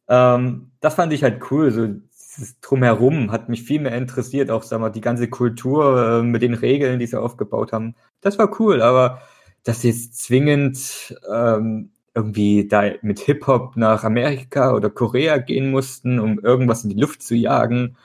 [0.09, 1.71] Ähm, das fand ich halt cool.
[1.71, 4.51] So dieses Drumherum hat mich viel mehr interessiert.
[4.51, 7.95] Auch, sag mal, die ganze Kultur äh, mit den Regeln, die sie aufgebaut haben.
[8.21, 9.23] Das war cool, aber
[9.67, 16.39] sie jetzt zwingend ähm, irgendwie da mit Hip-Hop nach Amerika oder Korea gehen mussten, um
[16.39, 17.97] irgendwas in die Luft zu jagen,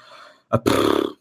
[0.49, 1.15] äh, pff,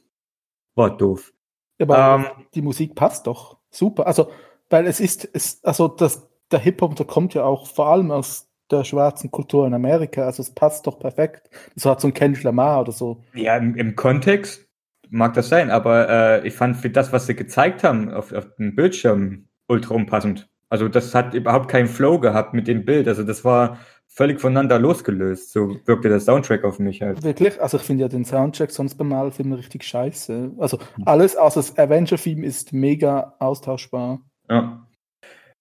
[0.74, 1.32] war doof.
[1.80, 3.58] Aber Ähm, die Musik passt doch.
[3.70, 4.06] Super.
[4.06, 4.30] Also,
[4.70, 8.48] weil es ist, es, also das, der Hip-Hop, der kommt ja auch vor allem aus
[8.70, 10.24] der schwarzen Kultur in Amerika.
[10.24, 11.50] Also es passt doch perfekt.
[11.74, 13.22] So hat so ein Kendrick Lamar oder so.
[13.34, 14.66] Ja, im, im Kontext
[15.10, 18.54] mag das sein, aber äh, ich fand für das, was sie gezeigt haben auf, auf
[18.56, 20.48] dem Bildschirm, ultra unpassend.
[20.68, 23.08] Also das hat überhaupt keinen Flow gehabt mit dem Bild.
[23.08, 25.52] Also das war völlig voneinander losgelöst.
[25.52, 27.22] So wirkte der Soundtrack auf mich halt.
[27.22, 30.52] Wirklich, also ich finde ja den Soundtrack sonst bei Marvel-Filmen richtig scheiße.
[30.58, 34.20] Also alles außer das Avenger-Theme ist mega austauschbar.
[34.50, 34.84] Ja.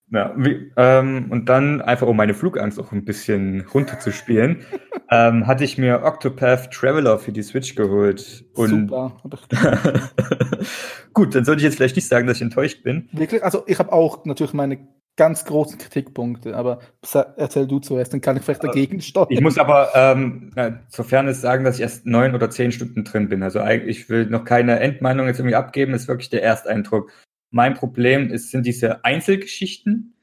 [0.10, 4.66] Ja, wie, ähm, und dann einfach, um meine Flugangst auch ein bisschen runterzuspielen,
[5.12, 8.46] ähm, hatte ich mir Octopath Traveler für die Switch geholt.
[8.56, 9.18] Und Super.
[11.14, 13.10] Gut, dann sollte ich jetzt vielleicht nicht sagen, dass ich enttäuscht bin.
[13.12, 14.80] wirklich, also ich habe auch natürlich meine
[15.18, 16.80] ganz großen Kritikpunkte, aber
[17.36, 19.28] erzähl du zuerst, dann kann ich vielleicht dagegen steuern.
[19.30, 20.52] Ich muss aber ähm,
[20.88, 23.44] sofern es sagen, dass ich erst neun oder zehn Stunden drin bin.
[23.44, 27.12] Also eigentlich ich will noch keine Endmeinung jetzt irgendwie abgeben, ist wirklich der Ersteindruck.
[27.50, 30.14] Mein Problem ist, sind diese Einzelgeschichten.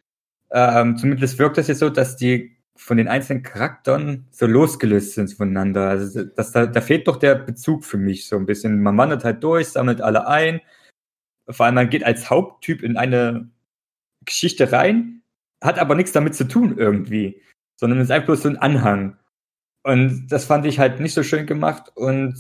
[0.53, 5.33] Ähm, zumindest wirkt das jetzt so, dass die von den einzelnen Charakteren so losgelöst sind
[5.33, 5.89] voneinander.
[5.89, 8.81] Also das, da, da fehlt doch der Bezug für mich so ein bisschen.
[8.81, 10.61] Man wandert halt durch, sammelt alle ein.
[11.49, 13.51] Vor allem man geht als Haupttyp in eine
[14.25, 15.23] Geschichte rein,
[15.63, 17.41] hat aber nichts damit zu tun irgendwie,
[17.77, 19.17] sondern ist einfach bloß so ein Anhang.
[19.83, 21.93] Und das fand ich halt nicht so schön gemacht.
[21.95, 22.35] Und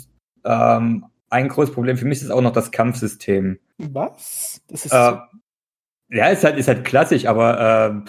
[0.44, 3.58] ähm, ein großes Problem für mich ist auch noch das Kampfsystem.
[3.78, 4.62] Was?
[4.68, 5.16] Das ist Äh,
[6.10, 8.04] ja, ist halt, ist halt klassisch, aber ähm,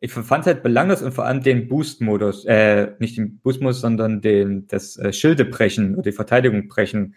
[0.00, 4.20] ich fand es halt belanglos und vor allem den Boost-Modus, äh, nicht den Boost-Modus, sondern
[4.20, 7.14] den, das äh, Schilde brechen oder die Verteidigung brechen,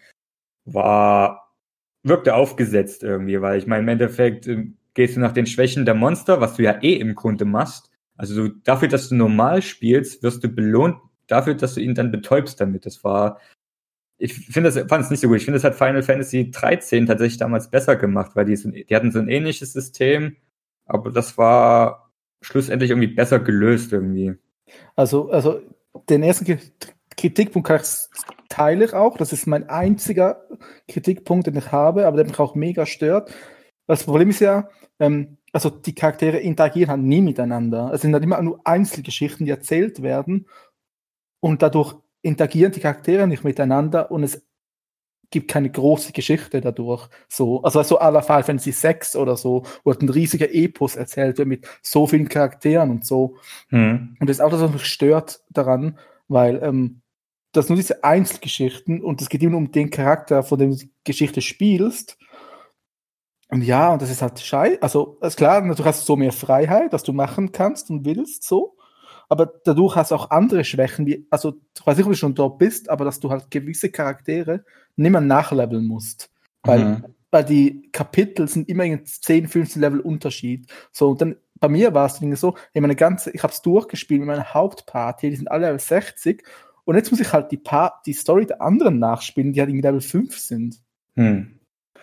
[0.66, 1.54] war,
[2.04, 5.94] wirkte aufgesetzt irgendwie, weil ich meine, im Endeffekt äh, gehst du nach den Schwächen der
[5.94, 7.92] Monster, was du ja eh im Grunde machst.
[8.18, 12.12] Also du, dafür, dass du normal spielst, wirst du belohnt dafür, dass du ihn dann
[12.12, 12.88] betäubst damit.
[12.88, 13.40] Das war,
[14.18, 15.38] ich finde das, fand es nicht so gut.
[15.38, 18.96] Ich finde, das hat Final Fantasy 13 tatsächlich damals besser gemacht, weil die, so, die
[18.96, 20.36] hatten so ein ähnliches System,
[20.88, 24.34] aber das war schlussendlich irgendwie besser gelöst irgendwie.
[24.96, 25.62] Also, also
[26.10, 26.60] den ersten
[27.16, 27.72] Kritikpunkt
[28.50, 29.18] teile ich auch.
[29.18, 30.42] Das ist mein einziger
[30.88, 33.32] Kritikpunkt, den ich habe, aber der mich auch mega stört.
[33.88, 34.70] Das Problem ist ja,
[35.00, 37.92] ähm, also die Charaktere interagieren halt nie miteinander.
[37.94, 40.48] Es sind halt immer nur Einzelgeschichten, die erzählt werden
[41.40, 44.46] und dadurch interagieren die Charaktere nicht miteinander und es
[45.30, 47.08] gibt keine große Geschichte dadurch.
[47.28, 50.96] So, also so à la Final Fantasy 6 oder so, wo halt ein riesiger Epos
[50.96, 53.38] erzählt wird mit so vielen Charakteren und so.
[53.70, 54.16] Hm.
[54.20, 55.98] Und das ist auch das, was mich stört daran,
[56.28, 57.02] weil ähm,
[57.52, 60.92] das nur diese Einzelgeschichten und es geht immer um den Charakter, von dem du die
[61.04, 62.18] Geschichte spielst.
[63.50, 64.82] Und ja, und das ist halt scheiße.
[64.82, 68.44] Also, ist klar, natürlich hast du so mehr Freiheit, dass du machen kannst und willst,
[68.44, 68.76] so.
[69.30, 72.36] aber dadurch hast du auch andere Schwächen, wie, also ich weiß nicht, ob du schon
[72.36, 74.64] dort bist, aber dass du halt gewisse Charaktere
[74.96, 76.30] nicht mehr nachleveln musst.
[76.64, 77.06] Weil, Mhm.
[77.32, 80.68] weil die Kapitel sind immer in 10, 15 Level Unterschied.
[80.92, 84.20] So, und dann bei mir war es so, ich meine ganze, ich habe es durchgespielt
[84.22, 86.44] mit meiner Hauptparty, die sind alle Level 60
[86.86, 89.88] und jetzt muss ich halt die, pa die Story der anderen nachspielen, die halt irgendwie
[89.88, 90.82] Level 5 sind.
[91.16, 91.57] Hm.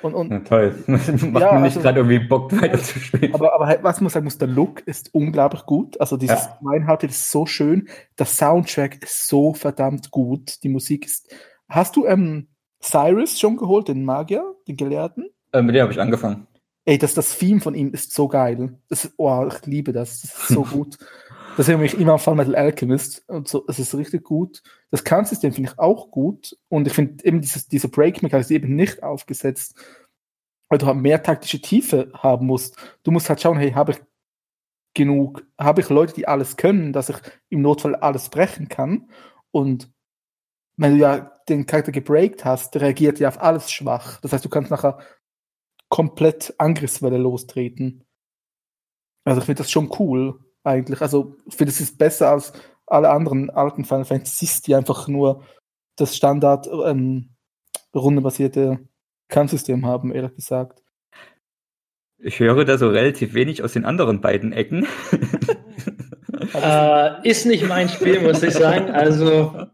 [0.05, 0.75] Und, und Na toll.
[0.87, 3.35] Macht Ja, mir nicht also- gerade irgendwie Bock weiterzuspielen.
[3.35, 5.99] Aber, aber halt, was man sagen muss, der Look ist unglaublich gut.
[6.01, 6.59] Also dieses Ja.
[6.61, 7.89] Meinhaupt ist so schön.
[8.19, 10.63] Der Soundtrack ist so verdammt gut.
[10.63, 11.35] Die Musik ist.
[11.69, 12.49] Hast du ähm,
[12.83, 15.31] Cyrus schon geholt, den Magier, den Gelehrten?
[15.53, 16.47] Äh, mit dem habe ich angefangen.
[16.85, 18.79] Ey, das, das Theme von ihm ist so geil.
[18.91, 20.21] Das oh, ich liebe das.
[20.21, 20.99] Das ist so gut.
[21.57, 23.65] Das erinnert mich immer an Full Metal Alchemist und so.
[23.69, 24.63] Es ist richtig gut.
[24.91, 26.57] Das Kampfsystem finde ich auch gut.
[26.69, 29.77] Und ich finde eben dieses, diese Break-Mechanik ist eben nicht aufgesetzt,
[30.69, 32.77] weil du halt mehr taktische Tiefe haben musst.
[33.05, 34.03] Du musst halt schauen, hey, habe ich
[34.95, 37.17] genug, habe ich Leute, die alles können, dass ich
[37.51, 39.11] im Notfall alles brechen kann.
[39.53, 39.93] Und
[40.77, 44.21] wenn du ja den Charakter gebreakt hast, reagiert ja auf alles schwach.
[44.21, 44.99] Das heißt, du kannst nachher
[45.89, 48.05] komplett Angriffswelle lostreten.
[49.25, 51.01] Also ich finde das schon cool, eigentlich.
[51.01, 52.53] Also ich finde, es ist besser als
[52.87, 55.45] alle anderen alten Final Fantasies, die einfach nur
[55.97, 57.31] das Standard ähm,
[57.95, 58.81] rundenbasierte
[59.29, 60.83] Kampfsystem haben, ehrlich gesagt.
[62.19, 64.87] Ich höre da so relativ wenig aus den anderen beiden Ecken.
[66.53, 68.91] Äh, ist nicht mein Spiel, muss ich sagen.
[68.91, 69.67] Also,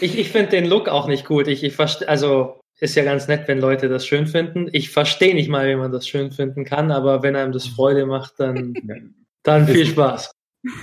[0.00, 1.46] ich, ich finde den Look auch nicht gut.
[1.48, 4.68] Ich, ich verste- also, ist ja ganz nett, wenn Leute das schön finden.
[4.72, 8.04] Ich verstehe nicht mal, wie man das schön finden kann, aber wenn einem das Freude
[8.06, 8.74] macht, dann,
[9.44, 10.30] dann viel Spaß.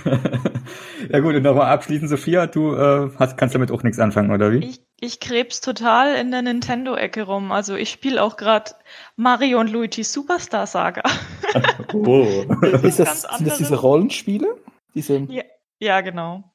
[1.10, 4.52] ja gut, und nochmal abschließend, Sophia, du äh, hast, kannst damit auch nichts anfangen, oder
[4.52, 4.64] wie?
[4.64, 7.52] Ich, ich krebs total in der Nintendo-Ecke rum.
[7.52, 8.72] Also ich spiele auch gerade
[9.16, 11.02] Mario und Luigi Superstar Saga.
[11.92, 12.24] Oh.
[12.82, 14.56] Ist das, Ganz sind das diese Rollenspiele?
[14.94, 15.18] Diese,
[15.78, 16.53] Ja, genau.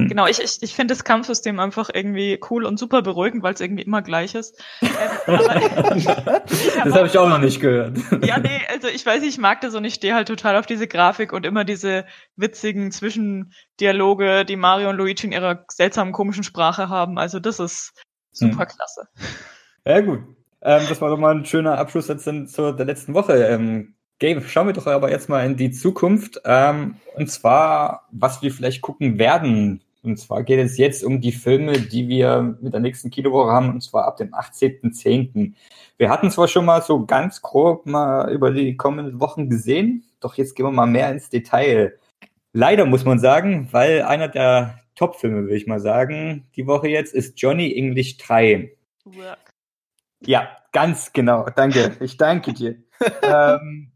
[0.00, 0.08] Hm.
[0.08, 3.60] Genau, ich, ich, ich finde das Kampfsystem einfach irgendwie cool und super beruhigend, weil es
[3.60, 4.62] irgendwie immer gleich ist.
[4.80, 4.88] Ähm,
[5.26, 5.44] aber
[6.84, 7.98] Das habe ich auch noch nicht gehört.
[8.22, 10.86] Ja, nee, also ich weiß, ich mag das und ich stehe halt total auf diese
[10.86, 12.04] Grafik und immer diese
[12.36, 17.18] witzigen Zwischendialoge, die Mario und Luigi in ihrer seltsamen komischen Sprache haben.
[17.18, 17.92] Also das ist
[18.30, 19.08] super klasse.
[19.84, 20.20] Ja, gut.
[20.62, 23.32] Ähm, das war doch mal ein schöner Abschluss jetzt dann zu der letzten Woche.
[23.32, 26.42] Ähm, Gabe, schauen wir doch aber jetzt mal in die Zukunft.
[26.44, 29.82] Ähm, und zwar, was wir vielleicht gucken werden.
[30.02, 33.70] Und zwar geht es jetzt um die Filme, die wir mit der nächsten Kinowoche haben,
[33.70, 35.52] und zwar ab dem 18.10.
[35.98, 40.34] Wir hatten zwar schon mal so ganz grob mal über die kommenden Wochen gesehen, doch
[40.34, 41.98] jetzt gehen wir mal mehr ins Detail.
[42.52, 47.14] Leider muss man sagen, weil einer der Top-Filme, will ich mal sagen, die Woche jetzt
[47.14, 48.72] ist Johnny English 3.
[49.04, 49.50] Work.
[50.24, 51.46] Ja, ganz genau.
[51.54, 51.96] Danke.
[52.00, 52.76] Ich danke dir.
[53.22, 53.89] ähm,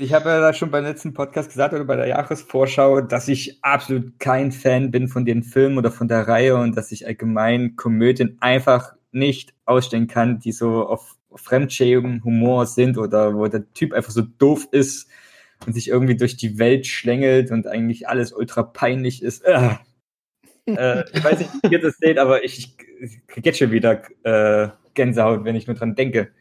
[0.00, 3.62] ich habe ja da schon beim letzten Podcast gesagt oder bei der Jahresvorschau, dass ich
[3.62, 7.76] absolut kein Fan bin von den Filmen oder von der Reihe und dass ich allgemein
[7.76, 14.10] Komödien einfach nicht ausstellen kann, die so auf Fremdschämen-Humor sind oder wo der Typ einfach
[14.10, 15.08] so doof ist
[15.66, 19.44] und sich irgendwie durch die Welt schlängelt und eigentlich alles ultra peinlich ist.
[19.44, 19.76] Äh.
[20.66, 24.02] Äh, ich weiß nicht, wie ihr das seht, aber ich, ich kriege jetzt schon wieder
[24.22, 26.32] äh, Gänsehaut, wenn ich nur dran denke.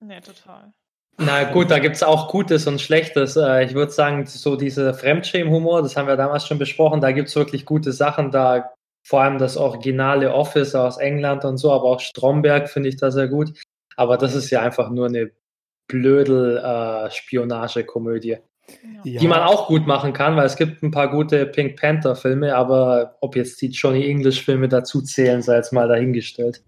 [0.00, 0.72] Nee, total.
[1.18, 3.36] Na gut, da gibt es auch Gutes und Schlechtes.
[3.36, 7.28] Äh, Ich würde sagen, so diese Fremdschämen-Humor, das haben wir damals schon besprochen, da gibt
[7.28, 8.30] es wirklich gute Sachen.
[8.30, 8.70] Da
[9.04, 13.10] vor allem das originale Office aus England und so, aber auch Stromberg finde ich da
[13.10, 13.52] sehr gut.
[13.96, 15.30] Aber das ist ja einfach nur eine
[15.88, 18.38] Blödel-Spionage-Komödie,
[19.04, 19.20] ja.
[19.20, 23.16] die man auch gut machen kann, weil es gibt ein paar gute Pink Panther-Filme, aber
[23.20, 26.62] ob jetzt die Johnny English-Filme dazu zählen, sei jetzt mal dahingestellt.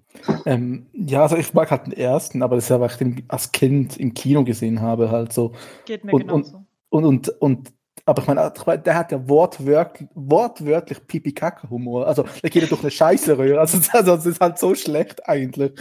[0.47, 3.25] Ähm, ja, also ich mag halt den ersten, aber das ist ja, weil ich den
[3.29, 5.53] als Kind im Kino gesehen habe, halt so.
[5.85, 6.65] Geht mir Und- genauso.
[6.91, 7.73] Und, und, und
[8.07, 12.07] aber ich meine, ich meine, der hat ja wortwörtlich, wortwörtlich Pipi-Kacke-Humor.
[12.07, 15.73] Also, der geht ja durch eine Scheiße Also, also, das ist halt so schlecht eigentlich.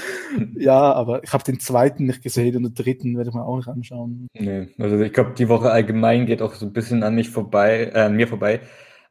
[0.56, 3.58] Ja, aber ich habe den zweiten nicht gesehen und den dritten werde ich mir auch
[3.58, 4.28] nicht anschauen.
[4.34, 7.92] Nee, also ich glaube, die Woche allgemein geht auch so ein bisschen an mich vorbei,
[7.94, 8.62] äh, an mir vorbei.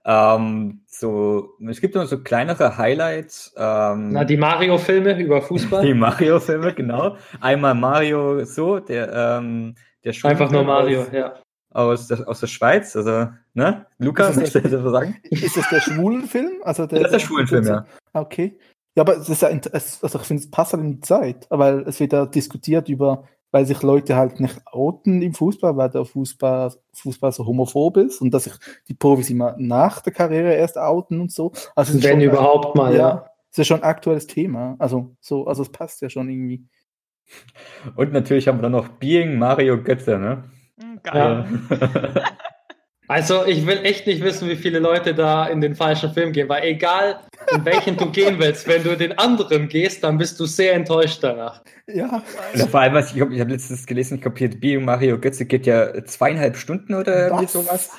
[0.05, 3.55] Ähm, so, es gibt noch so kleinere Highlights.
[3.57, 5.83] Ähm, Na, die Mario-Filme über Fußball?
[5.87, 7.17] die Mario-Filme, genau.
[7.41, 11.35] Einmal Mario so, der, ähm, der Einfach nur Schulfilm Mario, aus, ja.
[11.75, 13.87] Aus, der, aus der Schweiz, also, ne?
[13.99, 15.17] Lukas, Ist das möchtest du das sagen?
[15.31, 16.53] Ist das der Schwulenfilm?
[16.63, 17.85] Also der, Das ist der Schwulenfilm, ja.
[18.13, 18.59] Ah, Okay.
[18.95, 21.81] Ja, aber es ist ja, also ich finde, es passt halt in die Zeit, weil
[21.89, 26.05] es wird ja diskutiert über, weil sich Leute halt nicht outen im Fußball, weil der
[26.05, 28.53] Fußball, Fußball so homophob ist und dass sich
[28.89, 31.53] die Profis immer nach der Karriere erst outen und so.
[31.75, 33.27] Also es ist Wenn schon- überhaupt mal, ja, ja.
[33.51, 34.77] ist ja schon ein aktuelles Thema.
[34.79, 36.67] Also so, also es passt ja schon irgendwie.
[37.97, 40.45] Und natürlich haben wir dann noch Being Mario Götze, ne?
[41.03, 41.45] Geil.
[41.71, 42.23] Ja.
[43.09, 46.49] Also ich will echt nicht wissen, wie viele Leute da in den falschen Film gehen,
[46.49, 47.19] weil egal
[47.55, 50.73] in welchen du gehen willst, wenn du in den anderen gehst, dann bist du sehr
[50.73, 51.63] enttäuscht danach.
[51.89, 52.23] Ja.
[52.55, 55.45] Also vor allem, was ich, ich habe letztens gelesen, ich glaube, hier Bio Mario Götze
[55.45, 57.53] geht ja zweieinhalb Stunden oder irgendwie Was?
[57.53, 57.91] sowas.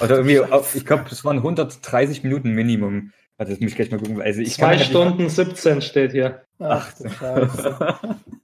[0.00, 3.12] Oder irgendwie, auf- ich glaube, das waren 130 Minuten Minimum.
[3.40, 4.20] Warte, das muss ich gleich mal gucken.
[4.20, 6.42] Also ich Zwei kann Stunden 17 steht hier.
[6.58, 7.78] Ach, du Scheiße.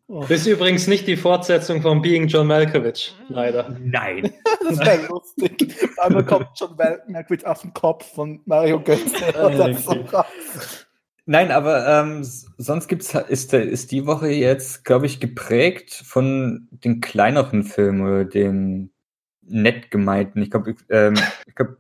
[0.07, 3.77] Oh, Das ist übrigens nicht die Fortsetzung von Being John Malkovich, leider.
[3.79, 4.33] Nein.
[4.67, 5.77] das wäre lustig.
[5.99, 6.79] Einmal kommt schon
[7.09, 10.25] Malcolm auf den Kopf von Mario krass.
[11.27, 12.25] Nein, aber ähm,
[12.57, 18.01] sonst gibt's ist, der- ist die Woche jetzt, glaube ich, geprägt von den kleineren Filmen
[18.01, 18.93] oder den
[19.43, 20.41] nett gemeinten.
[20.41, 21.77] Ich glaube, ähm, ich glaube,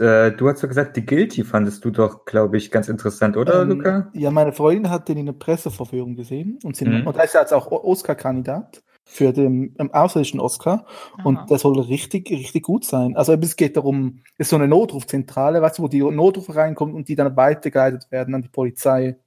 [0.00, 3.62] äh, du hast doch gesagt, The Guilty fandest du doch, glaube ich, ganz interessant, oder,
[3.62, 4.10] Ähm, Luca?
[4.14, 7.06] Ja, meine Freundin hat den in der Presseverführung gesehen und, sie, Mhm.
[7.06, 10.86] und er ist jetzt auch Oscar-Kandidat für den ähm, außerirdischen Oscar
[11.24, 11.46] und Aha.
[11.46, 13.16] der soll richtig, richtig gut sein.
[13.16, 16.94] Also es geht darum, es ist so eine Notrufzentrale, weißt du, wo die Notrufe reinkommen
[16.94, 19.18] und die dann weitergeleitet werden an die Polizei.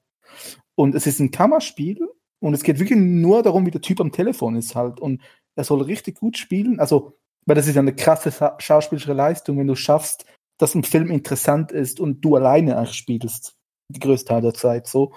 [0.76, 2.00] Und es ist ein Kammerspiel
[2.40, 5.00] und es geht wirklich nur darum, wie der Typ am Telefon ist halt.
[5.00, 5.22] Und
[5.56, 6.80] er soll richtig gut spielen.
[6.80, 7.14] Also,
[7.46, 10.26] weil das ist ja eine krasse schauspielerische Leistung, wenn du schaffst,
[10.58, 13.54] dass ein Film interessant ist und du alleine eigentlich spielst.
[13.90, 15.14] Die größte Teil der Zeit so.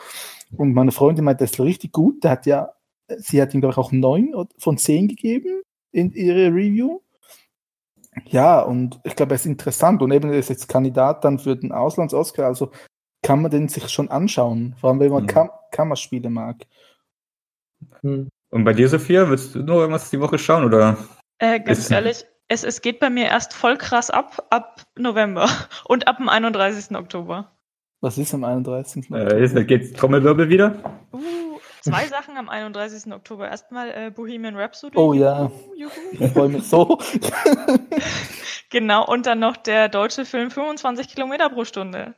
[0.56, 2.22] Und meine Freundin meint, das ist richtig gut.
[2.24, 2.72] Der hat ja,
[3.18, 7.00] sie hat ihm, glaube ich, auch neun von zehn gegeben in ihre Review.
[8.26, 11.56] Ja, und ich glaube, er ist interessant und eben er ist jetzt Kandidat dann für
[11.56, 12.70] den Auslands-Oscar, also
[13.22, 15.28] kann man den sich schon anschauen, vor allem wenn man Mhm.
[15.28, 16.66] Kam Kammerspiele mag.
[18.02, 18.28] Hm.
[18.50, 20.96] Und bei dir, Sophia, willst du noch irgendwas die Woche schauen, oder?
[21.38, 25.48] Äh, ganz Ist- ehrlich, es, es geht bei mir erst voll krass ab, ab November
[25.86, 26.96] und ab dem 31.
[26.96, 27.50] Oktober.
[28.02, 29.10] Was ist am 31.
[29.12, 30.74] Äh, jetzt geht's Trommelwirbel wieder?
[31.12, 33.12] Uh, zwei Sachen am 31.
[33.12, 33.48] Oktober.
[33.48, 34.96] Erstmal äh, Bohemian Rhapsody.
[34.96, 35.50] Oh ja.
[35.76, 35.90] Juhu.
[36.12, 36.98] Ich freue mich so.
[38.72, 42.14] Genau, und dann noch der deutsche Film 25 Kilometer pro Stunde.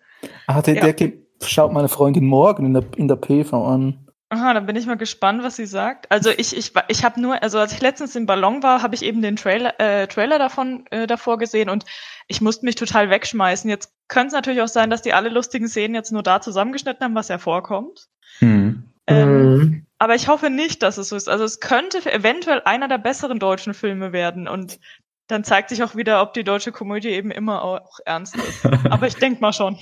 [0.47, 0.81] ah, der, Ja.
[0.83, 4.07] der geht- schaut meine Freundin morgen in der, in der PV an.
[4.33, 6.11] Aha, dann bin ich mal gespannt, was sie sagt.
[6.11, 9.03] Also ich, ich, ich habe nur, also als ich letztens im Ballon war, habe ich
[9.03, 11.85] eben den Trailer, äh, Trailer davon äh, davor gesehen und
[12.29, 13.69] ich musste mich total wegschmeißen.
[13.69, 17.05] Jetzt könnte es natürlich auch sein, dass die alle lustigen Szenen jetzt nur da zusammengeschnitten
[17.05, 18.09] haben, was ja vorkommt.
[18.39, 18.85] Hm.
[19.07, 19.87] Ähm, Mhm.
[19.99, 21.29] Aber ich hoffe nicht, dass es so ist.
[21.29, 24.81] Also es könnte eventuell einer der besseren deutschen Filme werden und
[25.29, 28.67] dann zeigt sich auch wieder, ob die deutsche Komödie eben immer auch ernst ist.
[28.91, 29.79] Aber ich denke mal schon.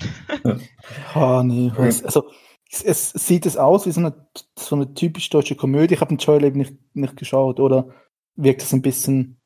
[1.15, 1.71] Oh, nee.
[1.77, 2.29] Also,
[2.71, 4.13] es, es sieht es aus wie so eine,
[4.57, 5.95] so eine typisch deutsche Komödie.
[5.95, 7.89] Ich habe den Trailer eben nicht, nicht geschaut, oder
[8.35, 9.37] wirkt es ein bisschen.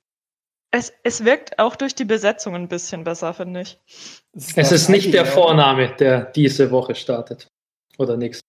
[0.72, 3.80] Es, es wirkt auch durch die Besetzung ein bisschen besser, finde ich.
[4.34, 5.96] Es ist nicht der Vorname.
[5.96, 7.48] Der diese Woche startet.
[7.98, 8.42] Oder nichts.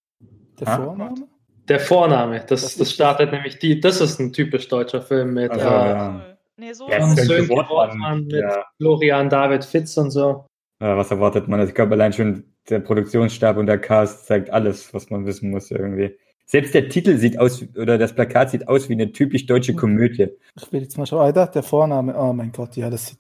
[0.59, 0.77] Der Ah.
[0.77, 1.29] Vorname?
[1.69, 5.51] Der Vorname, das, das ist startet nämlich die, das ist ein typisch deutscher Film mit
[5.51, 6.37] Also, äh, ja.
[6.57, 7.07] Nee, so Ja, Ja,
[7.49, 8.65] Wortmann, Wortmann mit ja.
[8.77, 10.47] Florian David Fitz und so.
[10.81, 11.67] Äh, was erwartet man?
[11.67, 15.71] Ich glaube, allein schon der Produktionsstab und der Cast zeigt alles, was man wissen muss
[15.71, 16.17] irgendwie.
[16.47, 20.29] Selbst der Titel sieht aus, oder das Plakat sieht aus wie eine typisch deutsche Komödie.
[20.57, 21.29] Ich will jetzt mal schauen.
[21.29, 22.17] Ah, da, der Vorname.
[22.17, 23.19] Oh mein Gott, ja, das sieht.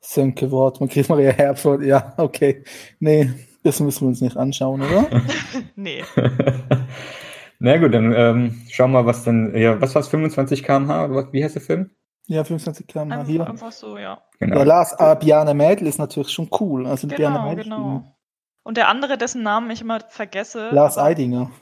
[0.00, 1.66] Sönke Wort, man kriegt Maria Herbst.
[1.82, 2.64] Ja, okay.
[3.00, 3.30] Nee,
[3.62, 5.06] das müssen wir uns nicht anschauen, oder?
[5.76, 6.02] nee.
[7.58, 11.42] Na gut, dann ähm, schauen wir mal, was dann, ja, was war's, 25 km/h, wie
[11.42, 11.90] heißt der Film?
[12.28, 13.46] Ja, 25 km Einfach, hier.
[13.48, 14.20] einfach so, ja.
[14.40, 14.58] Genau.
[14.58, 16.86] Ja, Lars, ah, Biane Mädel ist natürlich schon cool.
[16.86, 17.64] Also die Biane Genau, Mädel.
[17.64, 18.15] genau.
[18.66, 20.70] Und der andere, dessen Namen ich immer vergesse.
[20.70, 21.52] Lars Eidinger.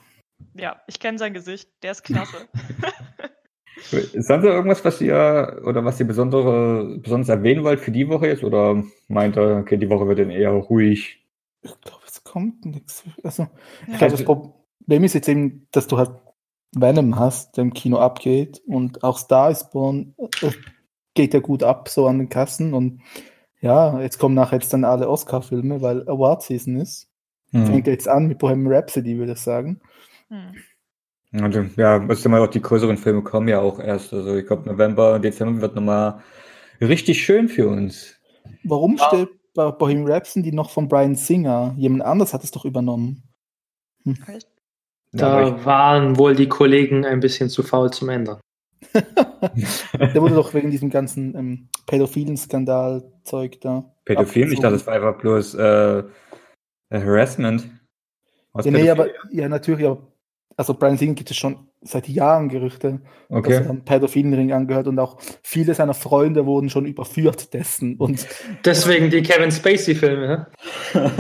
[0.55, 1.69] Ja, ich kenne sein Gesicht.
[1.83, 2.49] Der ist klasse.
[3.93, 8.29] Ist sonst irgendwas, was ihr, oder was ihr besondere, besonders erwähnen wollt für die Woche
[8.29, 11.23] jetzt, oder meint ihr, okay, die Woche wird dann eher ruhig?
[11.61, 13.05] Ich glaube, es kommt nichts.
[13.23, 13.49] Also,
[13.87, 13.99] ich Ja.
[13.99, 16.13] glaube, das Problem ist jetzt eben, dass du halt
[16.75, 20.51] Venom hast, der im Kino abgeht und auch Star is Born äh,
[21.15, 23.03] geht ja gut ab, so an den Kassen und
[23.65, 27.09] ja, jetzt kommen nachher jetzt dann alle Oscar-Filme, weil Award Season ist.
[27.53, 27.67] Hm.
[27.67, 29.81] Fängt jetzt an mit Bohemian Rhapsody, würde ich sagen.
[30.29, 31.43] Hm.
[31.43, 34.13] Und, ja, müsste mal auch die größeren Filme kommen ja auch erst.
[34.13, 36.21] Also ich glaube, November, Dezember wird nochmal
[36.81, 38.21] richtig schön für uns.
[38.65, 39.09] Warum Ah.
[39.09, 41.75] steht bei Bohemian Rhapsody noch von Brian Singer?
[41.79, 43.23] Jemand anders hat es doch übernommen.
[44.07, 44.15] Aber
[45.13, 48.41] Da waren wohl die Kollegen ein bisschen zu faul zum Ändern.
[50.15, 53.85] Der wurde doch wegen diesem ganzen ähm, pädophilen Skandal-Zeug da.
[54.01, 56.03] ich, Pädophil, ich dachte, das war einfach bloß äh,
[56.93, 57.69] Harassment.
[58.53, 60.07] Was Ja, nee, aber ja, natürlich, aber
[60.57, 63.55] also Brian Singer gibt es schon seit Jahren Gerüchte, dass Okay.
[63.55, 67.97] er einem pädophilen Ring angehört und auch viele seiner Freunde wurden schon überführt dessen.
[67.97, 68.27] Und
[68.65, 70.47] Deswegen die Kevin Spacey-Filme.
[70.93, 70.99] hä?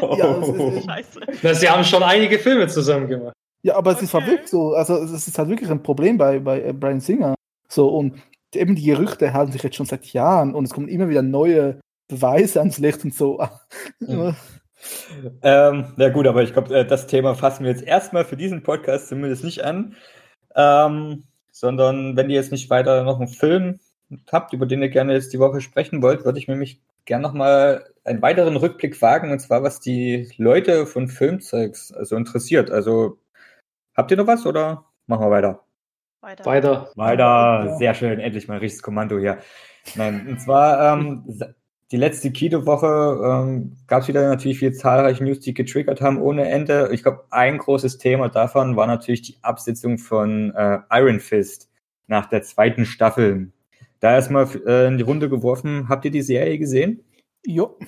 [0.00, 1.20] Ja, es ist- Scheiße.
[1.42, 3.34] Na, Sie haben schon einige Filme zusammen gemacht.
[3.62, 4.24] Ja, aber es ist Okay.
[4.24, 7.34] halt wirklich so, also es ist halt wirklich ein Problem bei, bei äh, Brian Singer.
[7.68, 8.14] So, und
[8.54, 11.80] eben die Gerüchte halten sich jetzt schon seit Jahren und es kommen immer wieder neue
[12.08, 13.40] Beweise ans Licht und so.
[14.00, 14.34] Ja.
[15.42, 18.62] Ähm, ja gut, aber ich glaube, äh, das Thema fassen wir jetzt erstmal für diesen
[18.62, 19.94] Podcast zumindest nicht an.
[20.56, 23.78] Ähm, sondern wenn ihr jetzt nicht weiter noch einen Film
[24.32, 27.22] habt, über den ihr gerne jetzt die Woche sprechen wollt, würde ich mir mich gerne
[27.22, 32.70] nochmal einen weiteren Rückblick wagen, und zwar was die Leute von Filmzeugs also interessiert.
[32.70, 33.18] Also
[34.00, 35.60] habt ihr noch was oder machen wir weiter?
[36.22, 36.44] Weiter.
[36.44, 36.90] Weiter.
[36.96, 37.76] Weiter.
[37.78, 38.18] Sehr schön.
[38.18, 39.38] Endlich mal ein richtiges Kommando hier.
[39.94, 41.24] Nein, und zwar ähm,
[41.90, 46.48] die letzte Kino-Woche ähm, gab es wieder natürlich viele zahlreiche News, die getriggert haben ohne
[46.48, 46.90] Ende.
[46.92, 51.70] Ich glaube, ein großes Thema davon war natürlich die Absetzung von äh, Iron Fist
[52.06, 53.52] nach der zweiten Staffel.
[54.00, 57.04] Da erstmal äh, in die Runde geworfen, habt ihr die Serie gesehen?
[57.44, 57.78] Jo.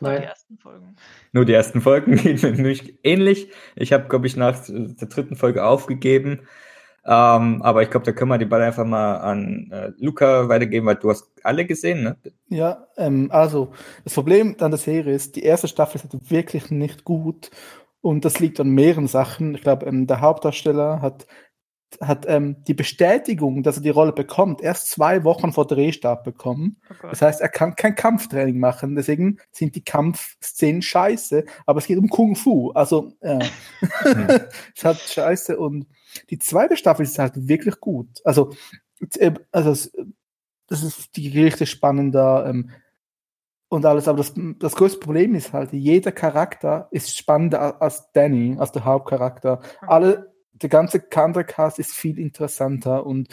[0.00, 0.20] Nein.
[0.22, 0.96] Die ersten Folgen.
[1.32, 3.50] Nur die ersten Folgen geht mir nämlich ähnlich.
[3.76, 6.40] Ich habe, glaube ich, nach der dritten Folge aufgegeben.
[7.04, 10.86] Ähm, aber ich glaube, da können wir die Ball einfach mal an äh, Luca weitergeben,
[10.86, 12.16] weil du hast alle gesehen, ne?
[12.48, 13.72] Ja, ähm, also
[14.04, 17.50] das Problem an der Serie ist, die erste Staffel ist halt wirklich nicht gut
[18.02, 19.54] und das liegt an mehreren Sachen.
[19.54, 21.26] Ich glaube, ähm, der Hauptdarsteller hat
[22.00, 26.80] hat ähm, die Bestätigung, dass er die Rolle bekommt, erst zwei Wochen vor Drehstart bekommen.
[26.90, 28.94] Oh das heißt, er kann kein Kampftraining machen.
[28.94, 31.44] Deswegen sind die Kampfszenen scheiße.
[31.66, 32.70] Aber es geht um Kung Fu.
[32.72, 33.38] Also, äh,
[34.76, 35.58] es hat scheiße.
[35.58, 35.86] Und
[36.30, 38.20] die zweite Staffel ist halt wirklich gut.
[38.24, 38.52] Also,
[39.16, 39.70] äh, also
[40.68, 42.70] das ist die richtig spannender ähm,
[43.68, 44.08] und alles.
[44.08, 48.84] Aber das, das größte Problem ist halt, jeder Charakter ist spannender als Danny, als der
[48.84, 49.60] Hauptcharakter.
[49.80, 53.28] Alle der ganze Kantercast ist viel interessanter und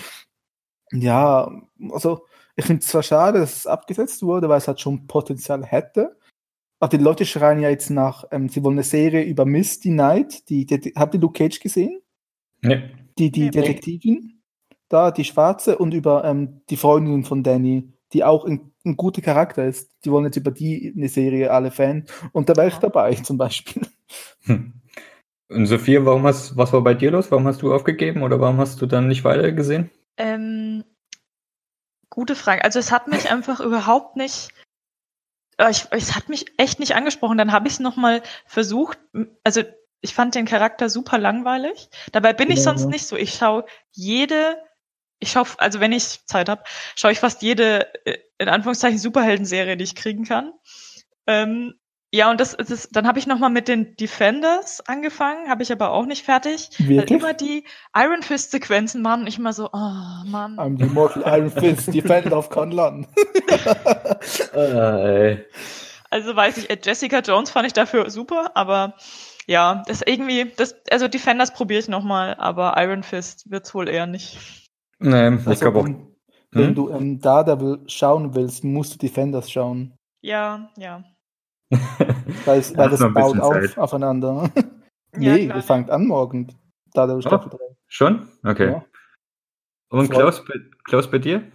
[0.92, 1.52] ja,
[1.92, 5.66] also ich finde es zwar schade, dass es abgesetzt wurde, weil es halt schon Potenzial
[5.66, 6.18] hätte.
[6.80, 10.50] Aber die Leute schreien ja jetzt nach, ähm, sie wollen eine Serie über Misty Knight.
[10.50, 12.02] Die, die, habt ihr Luke Cage gesehen?
[12.62, 12.84] Nee.
[13.18, 14.42] Die, die nee, Detektivin,
[14.90, 19.22] da, die Schwarze, und über ähm, die Freundin von Danny, die auch ein, ein, guter
[19.22, 19.92] Charakter ist.
[20.04, 22.06] Die wollen jetzt über die eine Serie, alle Fan.
[22.34, 23.84] Und da wäre ich dabei, zum Beispiel.
[24.44, 24.74] Hm.
[25.48, 27.30] Und Sophia, warum hast, was war bei dir los?
[27.32, 29.92] Warum hast du aufgegeben oder warum hast du dann nicht weitergesehen?
[30.18, 30.84] Ähm,
[32.10, 32.64] gute Frage.
[32.64, 34.50] Also es hat mich einfach überhaupt nicht,
[35.58, 37.38] äh, ich, es hat mich echt nicht angesprochen.
[37.38, 38.98] Dann habe ich es nochmal versucht.
[39.44, 39.62] Also
[40.02, 41.90] ich fand den Charakter super langweilig.
[42.12, 43.16] Dabei bin ich ja, sonst nicht so.
[43.16, 44.58] Ich schaue jede,
[45.20, 46.64] ich schaue, also wenn ich Zeit habe,
[46.96, 50.54] schaue ich fast jede, äh, in Anführungszeichen, Superhelden-Serie, die ich kriegen kann.
[51.28, 51.76] Ähm,
[52.12, 55.92] ja, und das, das dann habe ich nochmal mit den Defenders angefangen, habe ich aber
[55.92, 56.70] auch nicht fertig.
[56.78, 57.10] Wirklich?
[57.10, 60.58] Weil immer die Iron Fist Sequenzen waren ich immer so, oh Mann.
[60.58, 63.08] I'm the Immortal Iron Fist, Defender of Conlan.
[66.10, 68.96] also weiß ich, äh, Jessica Jones fand ich dafür super, aber
[69.48, 74.08] ja, das irgendwie, das, also Defenders probiere ich nochmal, aber Iron Fist wird's wohl eher
[74.08, 74.70] nicht.
[75.00, 75.88] Nee, also, ich glaube auch.
[76.52, 76.76] Wenn hm?
[76.76, 79.98] du ähm, Daredevil schauen willst, musst du Defenders schauen.
[80.22, 81.04] Ja, ja
[81.70, 84.50] weil, weil das baut auf, aufeinander.
[85.16, 86.56] nee, ja, wir fangen an morgen.
[86.94, 87.76] Da der Staffel oh, 3.
[87.88, 88.28] Schon?
[88.44, 88.72] Okay.
[88.72, 88.86] Ja.
[89.90, 90.44] Und Klaus,
[90.84, 91.52] Klaus, bei dir?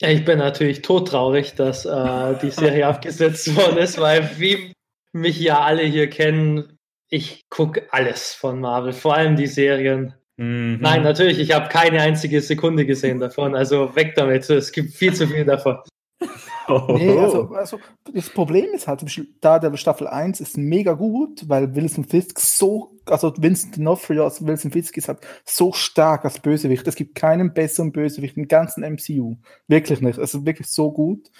[0.00, 4.72] Ja, ich bin natürlich todtraurig, dass äh, die Serie abgesetzt worden ist, weil wie
[5.12, 6.78] mich ja alle hier kennen,
[7.08, 10.14] ich gucke alles von Marvel, vor allem die Serien.
[10.36, 10.78] Mhm.
[10.80, 15.14] Nein, natürlich, ich habe keine einzige Sekunde gesehen davon, also weg damit, es gibt viel
[15.14, 15.78] zu viel davon.
[16.68, 17.78] Nee, also, also,
[18.12, 19.04] das Problem ist halt,
[19.40, 24.44] da der Staffel 1 ist mega gut, weil Wilson Fisk so, also Vincent D'Onofrio als
[24.44, 26.86] Wilson Fisk ist halt so stark als Bösewicht.
[26.86, 29.36] Es gibt keinen besseren Bösewicht im ganzen MCU.
[29.68, 30.18] Wirklich nicht.
[30.18, 31.30] Also wirklich so gut.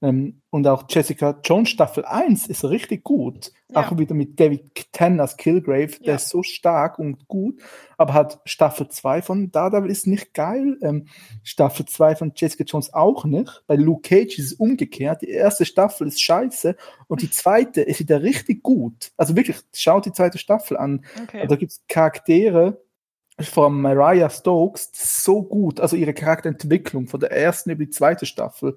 [0.00, 3.52] Ähm, und auch Jessica Jones Staffel 1 ist richtig gut.
[3.68, 3.80] Ja.
[3.80, 6.14] Auch wieder mit David Tennant als Kilgrave, der ja.
[6.14, 7.60] ist so stark und gut.
[7.96, 10.78] Aber halt Staffel 2 von Daredevil ist nicht geil.
[10.82, 11.06] Ähm,
[11.42, 13.64] Staffel 2 von Jessica Jones auch nicht.
[13.66, 15.22] Bei Luke Cage ist es umgekehrt.
[15.22, 16.76] Die erste Staffel ist scheiße
[17.08, 19.10] und die zweite ist wieder richtig gut.
[19.16, 21.04] Also wirklich, schaut die zweite Staffel an.
[21.24, 21.46] Okay.
[21.48, 22.80] Da gibt es Charaktere,
[23.40, 28.74] von Mariah Stokes so gut, also ihre Charakterentwicklung von der ersten über die zweite Staffel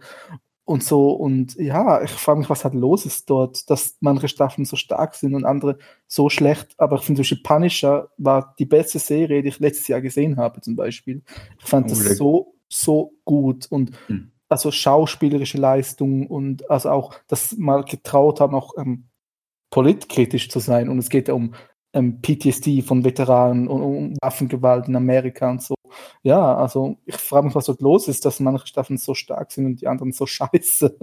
[0.72, 1.12] und so.
[1.12, 5.16] Und ja, ich frage mich, was halt los ist dort, dass manche Staffeln so stark
[5.16, 6.74] sind und andere so schlecht.
[6.78, 10.62] Aber ich finde, zum Punisher war die beste Serie, die ich letztes Jahr gesehen habe,
[10.62, 11.24] zum Beispiel.
[11.60, 14.32] Ich fand oh, das so, so gut und hm.
[14.48, 19.10] also schauspielerische Leistung und also auch, dass mal getraut haben, auch ähm,
[19.72, 20.88] politkritisch zu sein.
[20.88, 21.54] Und es geht ja um
[21.94, 25.76] ähm, PTSD von Veteranen und um Waffengewalt in Amerika und so.
[26.24, 29.66] Ja, also ich frage mich, was dort los ist, dass manche Staffeln so stark sind
[29.66, 30.98] und die anderen so scheiße.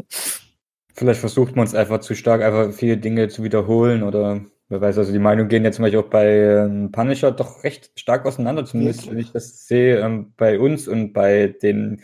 [0.95, 4.99] Vielleicht versucht man es einfach zu stark, einfach viele Dinge zu wiederholen oder wer weiß,
[4.99, 8.65] also die Meinungen gehen ja zum Beispiel auch bei ähm, Punisher doch recht stark auseinander,
[8.65, 12.03] zumindest wenn ich das sehe ähm, bei uns und bei den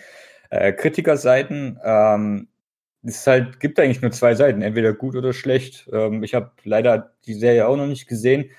[0.51, 1.78] äh, Kritikerseiten.
[1.85, 2.49] Ähm,
[3.03, 5.89] es halt, gibt eigentlich nur zwei Seiten, entweder gut oder schlecht.
[5.93, 8.51] Ähm, ich habe leider die Serie auch noch nicht gesehen.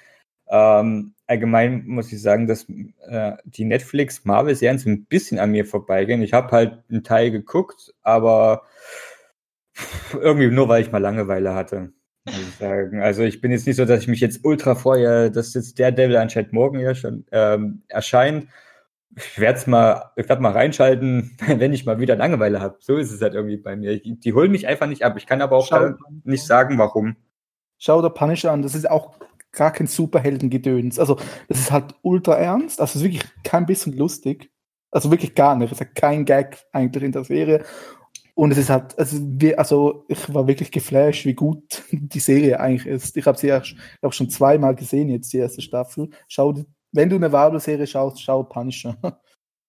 [0.47, 2.67] Ähm, allgemein muss ich sagen, dass
[3.07, 6.21] äh, die Netflix-Marvel-Serien so ein bisschen an mir vorbeigehen.
[6.21, 8.63] Ich habe halt einen Teil geguckt, aber
[10.13, 11.91] irgendwie nur, weil ich mal Langeweile hatte.
[12.25, 13.01] Muss ich sagen.
[13.01, 15.91] Also ich bin jetzt nicht so, dass ich mich jetzt ultra freue, dass jetzt der
[15.91, 18.47] Devil anscheinend morgen ja schon ähm, erscheint
[19.15, 22.77] ich werde es mal, ich werde mal reinschalten, wenn ich mal wieder Langeweile habe.
[22.79, 23.99] So ist es halt irgendwie bei mir.
[23.99, 25.15] Die, die holen mich einfach nicht ab.
[25.17, 25.93] Ich kann aber auch äh,
[26.23, 27.15] nicht sagen, warum.
[27.77, 29.15] Schau der Punisher an, das ist auch
[29.55, 30.99] gar kein Superheldengedöns.
[30.99, 32.79] Also, das ist halt ultra ernst.
[32.81, 34.51] Also, es ist wirklich kein bisschen lustig.
[34.91, 35.71] Also, wirklich gar nicht.
[35.71, 37.63] Es hat kein Gag eigentlich in der Serie.
[38.35, 42.59] Und es ist halt, also, wie, also ich war wirklich geflasht, wie gut die Serie
[42.59, 43.15] eigentlich ist.
[43.17, 43.61] Ich habe sie ja
[44.01, 46.09] glaub, schon zweimal gesehen, jetzt die erste Staffel.
[46.27, 46.53] Schau
[46.95, 48.97] wenn du eine Marvel-Serie schaust, schau Punisher.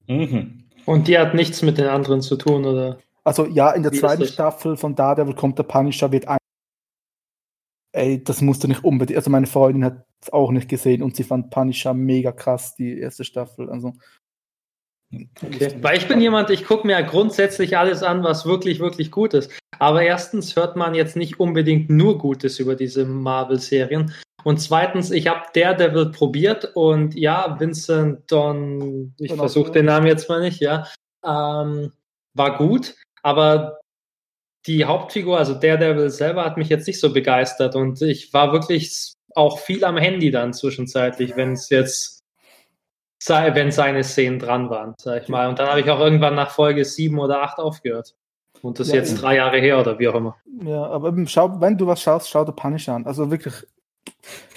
[0.09, 0.69] Mhm.
[0.85, 2.99] Und die hat nichts mit den anderen zu tun, oder?
[3.25, 6.39] Also ja, in der Wie zweiten Staffel von Daredevil kommt der Punisher, wird ein.
[7.97, 9.17] Ey, das musst du nicht unbedingt.
[9.17, 12.99] Also meine Freundin hat es auch nicht gesehen und sie fand Punisher mega krass, die
[12.99, 13.71] erste Staffel.
[13.71, 13.95] Also.
[15.13, 15.77] Okay.
[15.81, 19.51] Weil ich bin jemand, ich gucke mir grundsätzlich alles an, was wirklich, wirklich gut ist.
[19.79, 24.13] Aber erstens hört man jetzt nicht unbedingt nur Gutes über diese Marvel-Serien,
[24.47, 30.29] und zweitens, ich habe Daredevil probiert und ja, Vincent Don, ich versuche den Namen jetzt
[30.29, 30.87] mal nicht, ja,
[31.25, 31.91] ähm,
[32.33, 32.95] war gut,
[33.25, 33.81] aber
[34.67, 39.15] die Hauptfigur, also Daredevil selber, hat mich jetzt nicht so begeistert und ich war wirklich
[39.35, 42.17] auch viel am Handy dann zwischenzeitlich, wenn es jetzt
[43.29, 45.49] wenn seine Szenen dran waren, sag ich mal.
[45.49, 48.15] Und dann habe ich auch irgendwann nach Folge sieben oder acht aufgehört.
[48.63, 50.37] Und das ist ja, jetzt drei Jahre her oder wie auch immer.
[50.63, 53.07] Ja, aber schau, wenn du was schaust, schau dir Punisher an.
[53.07, 53.55] Also wirklich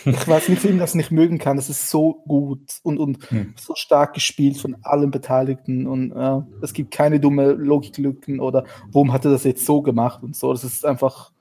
[0.06, 1.58] ich weiß nicht, wie man das nicht mögen kann.
[1.58, 3.54] Das ist so gut und, und hm.
[3.58, 9.14] so stark gespielt von allen Beteiligten und äh, es gibt keine dumme Logiklücken oder warum
[9.14, 10.52] hat er das jetzt so gemacht und so.
[10.52, 11.32] Das ist einfach,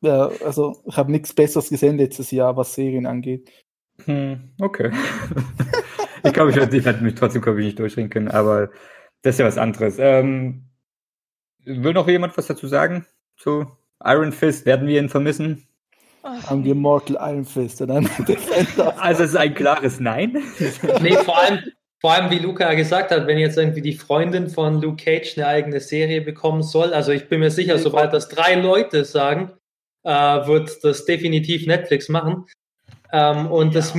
[0.00, 3.50] ja, also ich habe nichts Besseres gesehen letztes Jahr, was Serien angeht.
[4.04, 4.90] Hm, okay.
[6.24, 8.70] ich glaube, ich werde mich trotzdem ich, nicht durchringen können, aber
[9.22, 9.96] das ist ja was anderes.
[9.98, 10.64] Ähm,
[11.64, 13.06] will noch jemand was dazu sagen
[13.36, 13.66] zu
[14.02, 14.66] Iron Fist?
[14.66, 15.66] Werden wir ihn vermissen?
[16.22, 17.96] Haben wir Mortal Iron Fist oder
[18.98, 20.42] Also es ist ein klares Nein.
[21.00, 21.60] nee, vor allem,
[22.00, 25.46] vor allem, wie Luca gesagt hat, wenn jetzt irgendwie die Freundin von Luke Cage eine
[25.46, 29.52] eigene Serie bekommen soll, also ich bin mir sicher, sobald das drei Leute sagen,
[30.02, 32.46] äh, wird das definitiv Netflix machen.
[33.12, 33.74] Ähm, und ja.
[33.74, 33.94] das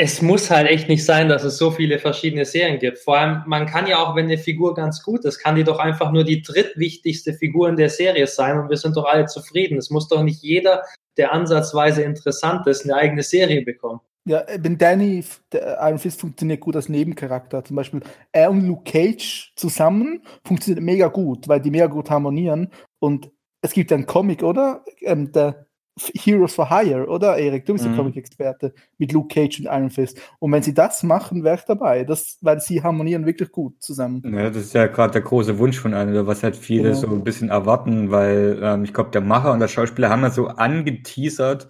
[0.00, 2.98] es muss halt echt nicht sein, dass es so viele verschiedene Serien gibt.
[3.00, 5.80] Vor allem, man kann ja auch, wenn eine Figur ganz gut ist, kann die doch
[5.80, 9.76] einfach nur die drittwichtigste Figur in der Serie sein und wir sind doch alle zufrieden.
[9.76, 10.84] Es muss doch nicht jeder,
[11.16, 13.98] der ansatzweise interessant ist, eine eigene Serie bekommen.
[14.24, 17.64] Ja, wenn Danny, der Iron Fist funktioniert gut als Nebencharakter.
[17.64, 22.70] Zum Beispiel er und Luke Cage zusammen funktioniert mega gut, weil die mega gut harmonieren.
[23.00, 23.32] Und
[23.62, 24.84] es gibt einen Comic, oder?
[25.00, 25.66] Ähm, der
[26.14, 27.66] Heroes for Hire, oder Erik?
[27.66, 27.90] Du bist mhm.
[27.90, 30.20] der Comic-Experte mit Luke Cage und Iron Fist.
[30.38, 32.04] Und wenn sie das machen, wäre ich dabei.
[32.04, 34.22] Das, weil sie harmonieren wirklich gut zusammen.
[34.24, 37.00] Ja, das ist ja gerade der große Wunsch von einem, was halt viele genau.
[37.00, 40.30] so ein bisschen erwarten, weil ähm, ich glaube, der Macher und der Schauspieler haben ja
[40.30, 41.68] so angeteasert,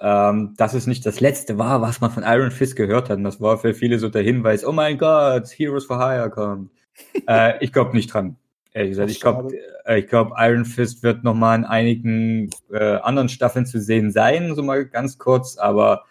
[0.00, 3.18] ähm, dass es nicht das letzte war, was man von Iron Fist gehört hat.
[3.18, 6.70] Und das war für viele so der Hinweis, oh mein Gott, Heroes for Hire kommt.
[7.28, 8.36] äh, ich glaube nicht dran.
[8.74, 9.54] Ehrlich gesagt, ich glaube,
[9.84, 14.10] äh, ich glaube, Iron Fist wird noch mal in einigen äh, anderen Staffeln zu sehen
[14.10, 15.58] sein, so mal ganz kurz.
[15.58, 16.04] Aber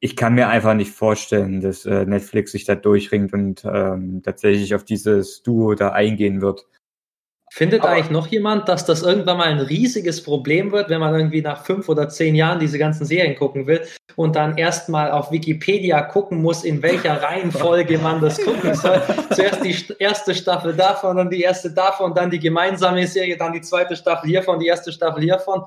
[0.00, 4.74] ich kann mir einfach nicht vorstellen, dass äh, Netflix sich da durchringt und ähm, tatsächlich
[4.74, 6.66] auf dieses Duo da eingehen wird.
[7.56, 11.14] Findet Aber eigentlich noch jemand, dass das irgendwann mal ein riesiges Problem wird, wenn man
[11.14, 13.80] irgendwie nach fünf oder zehn Jahren diese ganzen Serien gucken will
[14.14, 19.00] und dann erstmal auf Wikipedia gucken muss, in welcher Reihenfolge man das gucken soll?
[19.30, 23.62] Zuerst die erste Staffel davon, dann die erste davon, dann die gemeinsame Serie, dann die
[23.62, 25.62] zweite Staffel hiervon, die erste Staffel hiervon.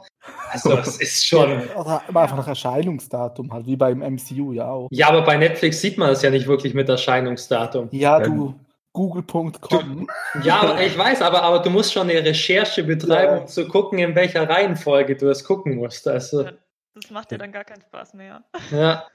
[0.52, 1.60] Also, das ist schon.
[1.76, 4.90] Oder einfach nach Erscheinungsdatum, halt, wie beim MCU ja auch.
[4.92, 7.88] Ja, aber bei Netflix sieht man das ja nicht wirklich mit Erscheinungsdatum.
[7.90, 8.54] Ja, du
[9.00, 10.10] google.com.
[10.44, 13.42] Ja, ich weiß, aber, aber du musst schon eine Recherche betreiben, ja.
[13.42, 16.06] um zu gucken, in welcher Reihenfolge du das gucken musst.
[16.06, 16.44] Also.
[16.44, 18.44] das macht dir dann gar keinen Spaß mehr.
[18.72, 19.06] Ja.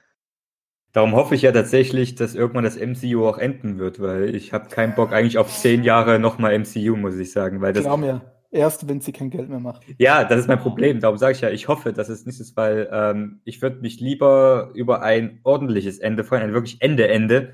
[0.91, 4.69] Darum hoffe ich ja tatsächlich, dass irgendwann das MCU auch enden wird, weil ich habe
[4.69, 7.61] keinen Bock eigentlich auf zehn Jahre nochmal MCU, muss ich sagen.
[7.61, 9.83] Weil das Glaub mir, erst wenn sie kein Geld mehr macht.
[9.99, 10.99] Ja, das ist mein Problem.
[10.99, 13.99] Darum sage ich ja, ich hoffe, dass es nicht ist, weil ähm, ich würde mich
[13.99, 17.53] lieber über ein ordentliches Ende freuen, ein wirklich Ende-Ende,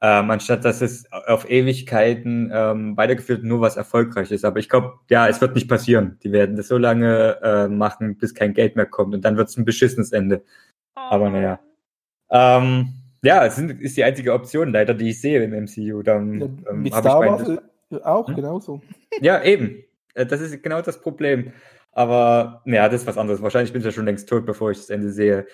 [0.00, 4.44] ähm, anstatt dass es auf Ewigkeiten ähm, weitergeführt nur was erfolgreich ist.
[4.44, 6.18] Aber ich glaube, ja, es wird nicht passieren.
[6.22, 9.48] Die werden das so lange äh, machen, bis kein Geld mehr kommt und dann wird
[9.48, 10.42] es ein beschissenes Ende.
[10.96, 11.00] Oh.
[11.10, 11.58] Aber naja.
[12.30, 16.02] Ähm, ja, es sind, ist die einzige Option leider, die ich sehe im MCU.
[16.02, 17.48] Dann, Ja, ähm, mit Star Wars
[17.90, 18.36] äh, auch, Hm?
[18.36, 18.80] genauso.
[19.20, 19.82] Ja, eben.
[20.14, 21.52] Äh, Das ist genau das Problem.
[21.92, 23.42] Aber ja, das ist was anderes.
[23.42, 25.46] Wahrscheinlich bin ich ja schon längst tot, bevor ich das Ende sehe.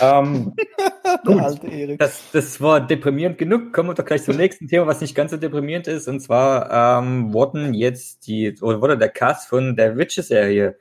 [0.00, 0.54] Ähm,
[1.24, 2.00] Gut.
[2.00, 3.72] Das, das war deprimierend genug.
[3.72, 6.08] Kommen wir doch gleich zum nächsten Thema, was nicht ganz so deprimierend ist.
[6.08, 10.78] Und zwar ähm, wurden jetzt die, oder wurde der Cast von der Witcher-Serie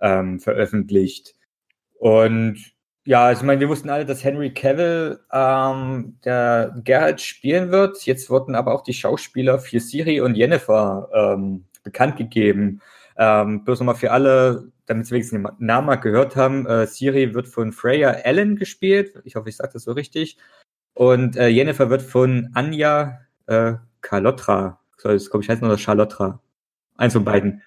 [0.00, 1.34] ähm, veröffentlicht.
[1.98, 2.74] Und
[3.06, 8.04] ja, ich meine, wir wussten alle, dass Henry Cavill ähm, der Geralt spielen wird.
[8.06, 12.80] Jetzt wurden aber auch die Schauspieler für Siri und Jennifer ähm, bekannt gegeben.
[13.16, 16.66] Ähm, bloß nochmal für alle, damit sie wenigstens den Namen mal gehört haben.
[16.66, 19.20] Äh, Siri wird von Freya Allen gespielt.
[19.24, 20.36] Ich hoffe, ich sage das so richtig.
[20.94, 26.40] Und äh, Jennifer wird von Anja äh, Carlotra, soll es, glaube ich, heißen, oder Charlotra.
[26.96, 27.62] Eins von beiden.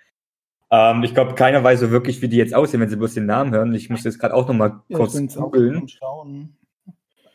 [0.70, 3.26] Ähm, ich glaube, keiner weiß so wirklich, wie die jetzt aussehen, wenn sie bloß den
[3.26, 3.74] Namen hören.
[3.74, 5.88] Ich muss jetzt gerade auch nochmal Ja, kurz googeln.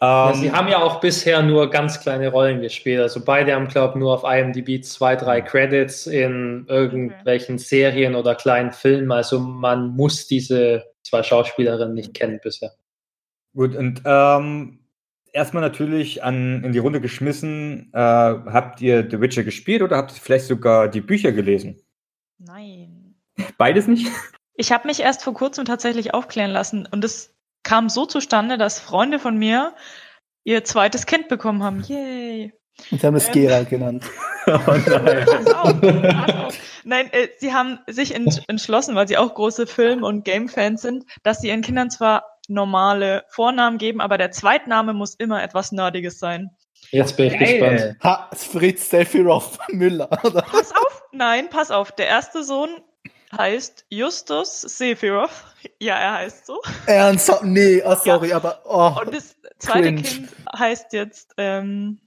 [0.02, 3.00] Ähm, sie haben ja auch bisher nur ganz kleine Rollen gespielt.
[3.00, 8.34] Also beide haben, glaube ich, nur auf IMDb zwei, drei Credits in irgendwelchen Serien oder
[8.34, 9.12] kleinen Filmen.
[9.12, 12.72] Also man muss diese zwei Schauspielerinnen nicht kennen bisher.
[13.54, 14.80] Gut, und ähm,
[15.32, 20.10] erstmal natürlich an, in die Runde geschmissen, äh, habt ihr The Witcher gespielt oder habt
[20.10, 21.80] ihr vielleicht sogar die Bücher gelesen?
[22.38, 23.14] Nein.
[23.56, 24.08] Beides nicht?
[24.54, 27.31] Ich habe mich erst vor kurzem tatsächlich aufklären lassen und es
[27.62, 29.74] kam so zustande, dass Freunde von mir
[30.44, 31.82] ihr zweites Kind bekommen haben.
[31.88, 32.52] Yay.
[32.90, 33.32] Und sie haben es Ähm.
[33.34, 34.04] Geralt genannt.
[34.46, 35.24] oh nein.
[35.26, 36.58] Pass auf, pass auf.
[36.84, 41.04] Nein, äh, sie haben sich ent entschlossen, weil sie auch große Film- und Game-Fans sind,
[41.22, 46.18] dass sie ihren Kindern zwar normale Vornamen geben, aber der Zweitname muss immer etwas Nerdiges
[46.18, 46.50] sein.
[46.90, 47.78] Jetzt bin ich gespannt.
[47.78, 47.96] Geil.
[48.02, 50.10] Ha, Fritz Sephiroth Müller.
[50.24, 50.42] Oder?
[50.42, 51.92] Pass auf, nein, pass auf.
[51.92, 52.82] Der erste Sohn
[53.36, 55.30] heißt Justus Sephiroth.
[55.78, 56.60] Ja, er heißt so.
[56.86, 57.44] Ernsthaft?
[57.44, 60.02] Nee, oh, sorry, aber oh, Und das zweite Cringe.
[60.02, 62.00] Kind heißt jetzt ähm,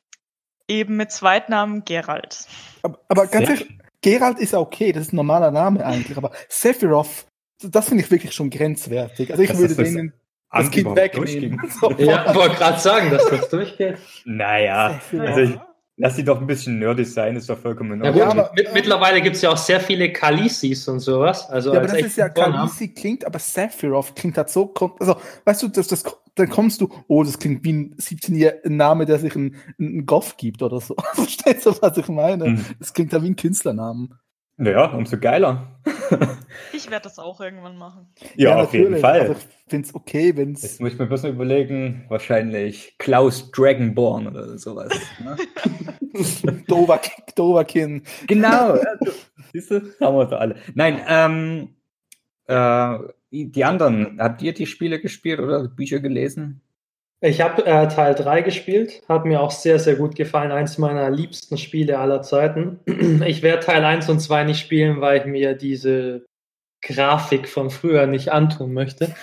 [0.68, 2.48] eben mit Zweitnamen Gerald.
[2.84, 6.32] aber, aber ganz ehrlich, Geralt ist ja okay, das ist ein normaler Name eigentlich, aber
[6.50, 7.26] Sephiroth,
[7.62, 9.32] das finde ich wirklich schon grenzwertig.
[9.32, 10.14] Also ich Das würde denen
[10.52, 11.60] das Kind wegnehmen.
[11.98, 13.98] Ja, wollte gerade sagen, dass das durchgeht.
[14.26, 15.60] Naja, also ich,
[15.98, 18.26] lass sie doch ein bisschen nerdig sein, ist doch vollkommen in Ja, Ordnung.
[18.26, 21.50] Ja, aber- mit, mittlerweile gibt es ja auch sehr viele Kalisis und sowas.
[21.50, 22.30] Also Ja, aber das ist ja.
[22.30, 25.16] Khaleesi klingt, aber Sephiroth klingt halt so, also,
[25.46, 26.04] weißt du, das, das,
[26.36, 30.36] dann kommst du, oh, das klingt wie ein 17-jähriger Name, der sich einen, einen Goff
[30.38, 30.96] gibt oder so.
[31.14, 32.46] Verstehst du, was ich meine?
[32.46, 32.66] Hm.
[32.80, 34.16] Das klingt ja wie ein Künstlernamen.
[34.58, 35.80] Ja, umso geiler.
[36.72, 38.08] Ich werde das auch irgendwann machen.
[38.36, 38.98] ja, auf jeden.
[38.98, 39.22] Fall.
[39.22, 40.80] Also ich finde es okay, wenn Jetzt es.
[40.80, 44.94] muss ich mir bloß überlegen, wahrscheinlich Klaus Dragonborn oder sowas.
[45.24, 45.36] Ne?
[47.36, 48.04] Doverkin.
[48.28, 48.76] genau.
[48.76, 49.12] ja, du-
[49.54, 50.56] Siehst du, haben wir doch alle.
[50.76, 51.76] Nein, ähm,
[52.48, 52.98] äh,
[53.32, 56.62] die anderen, habt ihr die Spiele gespielt oder Bücher gelesen?
[57.26, 60.52] Ich habe äh, Teil 3 gespielt, hat mir auch sehr, sehr gut gefallen.
[60.52, 62.80] Eins meiner liebsten Spiele aller Zeiten.
[63.26, 66.26] Ich werde Teil 1 und 2 nicht spielen, weil ich mir diese
[66.84, 69.16] Grafik von früher nicht antun möchte.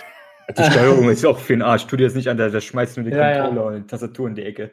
[0.56, 1.86] Die Steuerung ist auch für den Arsch.
[1.86, 3.44] Tu dir das nicht an, da, schmeißt du die Ja, ja.
[3.44, 4.72] Controller und die Tastatur in die Ecke.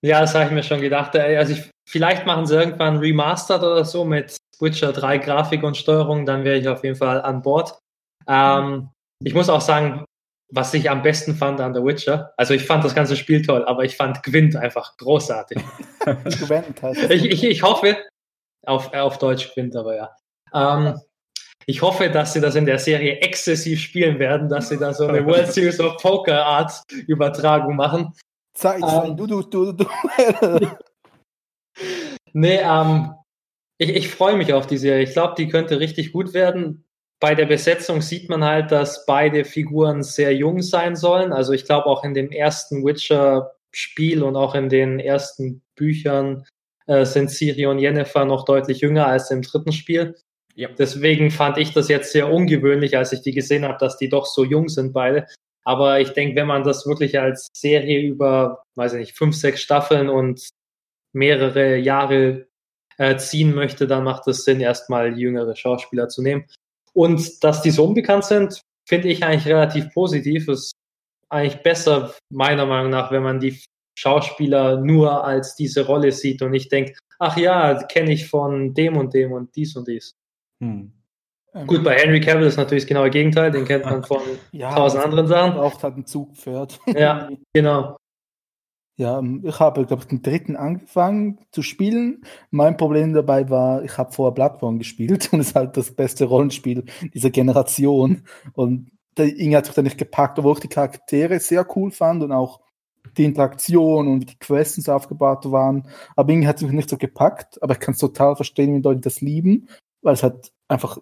[0.00, 1.14] Ja, das habe ich mir schon gedacht.
[1.14, 6.24] Also ich, vielleicht machen sie irgendwann Remastered oder so mit Witcher 3 Grafik und Steuerung,
[6.24, 7.78] dann wäre ich auf jeden Fall an Bord.
[8.26, 8.88] Ähm,
[9.22, 10.04] ich muss auch sagen,
[10.52, 13.64] was ich am besten fand an The Witcher, also ich fand das ganze Spiel toll,
[13.64, 15.58] aber ich fand Gwent einfach großartig.
[16.06, 17.10] Heißt es.
[17.10, 17.96] Ich, ich, ich hoffe,
[18.66, 20.10] auf, auf Deutsch Gwent, aber ja.
[20.54, 21.00] Ähm,
[21.66, 25.06] ich hoffe, dass sie das in der Serie exzessiv spielen werden, dass sie da so
[25.06, 28.12] eine World Series of Poker Art Übertragung machen.
[28.54, 29.16] Zeig, Ähm.
[29.16, 29.86] du, du, du, du.
[32.34, 33.14] Nee, ähm,
[33.78, 35.04] ich, ich freue mich auf die Serie.
[35.04, 36.84] Ich glaube, die könnte richtig gut werden.
[37.22, 41.32] Bei der Besetzung sieht man halt, dass beide Figuren sehr jung sein sollen.
[41.32, 46.44] Also ich glaube auch in dem ersten Witcher-Spiel und auch in den ersten Büchern
[46.88, 50.16] äh, sind Ciri und Yennefer noch deutlich jünger als im dritten Spiel.
[50.56, 50.68] Ja.
[50.76, 54.26] Deswegen fand ich das jetzt sehr ungewöhnlich, als ich die gesehen habe, dass die doch
[54.26, 55.28] so jung sind beide.
[55.62, 59.62] Aber ich denke, wenn man das wirklich als Serie über, weiß ich nicht, fünf, sechs
[59.62, 60.48] Staffeln und
[61.12, 62.48] mehrere Jahre
[62.98, 66.46] äh, ziehen möchte, dann macht es Sinn, erstmal jüngere Schauspieler zu nehmen.
[66.94, 70.48] Und dass die so unbekannt sind, finde ich eigentlich relativ positiv.
[70.48, 70.72] Ist
[71.28, 73.58] eigentlich besser, meiner Meinung nach, wenn man die
[73.98, 78.96] Schauspieler nur als diese Rolle sieht und nicht denkt, ach ja, kenne ich von dem
[78.96, 80.14] und dem und dies und dies.
[80.60, 80.92] Hm.
[81.66, 84.22] Gut, bei Henry Cavill ist natürlich genau das Gegenteil, den kennt man von
[84.52, 85.54] ja, tausend anderen Sachen.
[85.54, 86.80] Braucht halt ein Zugpferd.
[86.86, 87.96] Ja, genau.
[89.02, 92.24] Ja, ähm, ich habe, glaube ich, den dritten angefangen zu spielen.
[92.50, 96.24] Mein Problem dabei war, ich habe vorher Bloodborne gespielt und es ist halt das beste
[96.26, 98.22] Rollenspiel dieser Generation.
[98.54, 102.22] Und der Inge hat sich da nicht gepackt, obwohl ich die Charaktere sehr cool fand
[102.22, 102.60] und auch
[103.16, 105.88] die Interaktion und die Questions aufgebaut waren.
[106.14, 107.60] Aber irgendwie hat es mich nicht so gepackt.
[107.60, 109.68] Aber ich kann es total verstehen, wie Leute das lieben,
[110.02, 110.98] weil es halt einfach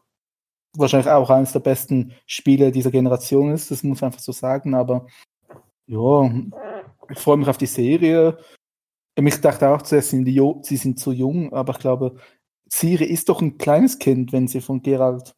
[0.74, 3.70] wahrscheinlich auch eines der besten Spiele dieser Generation ist.
[3.70, 4.74] Das muss man einfach so sagen.
[4.74, 5.06] Aber
[5.90, 6.30] ja,
[7.08, 8.38] ich freue mich auf die Serie.
[9.16, 12.16] Ich dachte auch zuerst, sind die, sie sind zu jung, aber ich glaube,
[12.72, 15.34] Siri ist doch ein kleines Kind, wenn sie von Gerald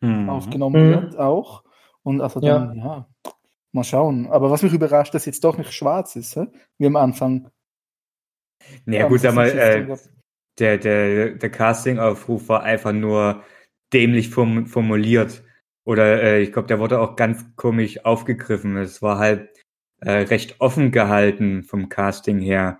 [0.00, 0.28] mhm.
[0.28, 0.90] aufgenommen mhm.
[0.90, 1.62] wird, auch.
[2.02, 2.84] Und also dann, ja.
[2.84, 3.08] ja.
[3.70, 4.26] mal schauen.
[4.26, 6.46] Aber was mich überrascht, dass jetzt doch nicht schwarz ist, hä?
[6.78, 7.48] wie am Anfang.
[8.84, 9.96] Naja, gut, sag mal, äh,
[10.58, 13.42] der, der, der Casting-Aufruf war einfach nur
[13.92, 15.44] dämlich form formuliert.
[15.84, 18.76] Oder äh, ich glaube, der wurde auch ganz komisch aufgegriffen.
[18.76, 19.51] Es war halt
[20.04, 22.78] äh, recht offen gehalten vom Casting her.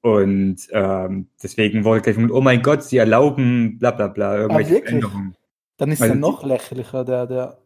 [0.00, 4.82] Und ähm, deswegen wollte ich mit, oh mein Gott, sie erlauben bla bla bla, irgendwelche
[4.84, 5.36] ah, Änderungen.
[5.76, 7.58] Dann ist er noch lächerlicher, der, der.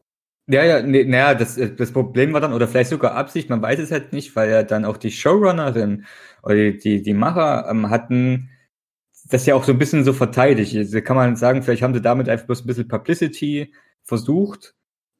[0.48, 3.80] Ja, ja, nee, naja, das, das Problem war dann, oder vielleicht sogar Absicht, man weiß
[3.80, 6.04] es halt nicht, weil ja dann auch die Showrunnerin
[6.42, 8.50] oder die, die, die Macher ähm, hatten
[9.28, 10.76] das ja auch so ein bisschen so verteidigt.
[10.76, 13.72] Also kann man sagen, vielleicht haben sie damit einfach bloß ein bisschen Publicity
[14.04, 14.74] versucht.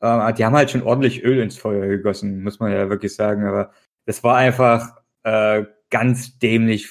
[0.06, 3.44] Ähm, die haben halt schon ordentlich Öl ins Feuer gegossen, muss man ja wirklich sagen.
[3.44, 3.72] Aber
[4.04, 6.90] das war einfach äh, ganz dämlich.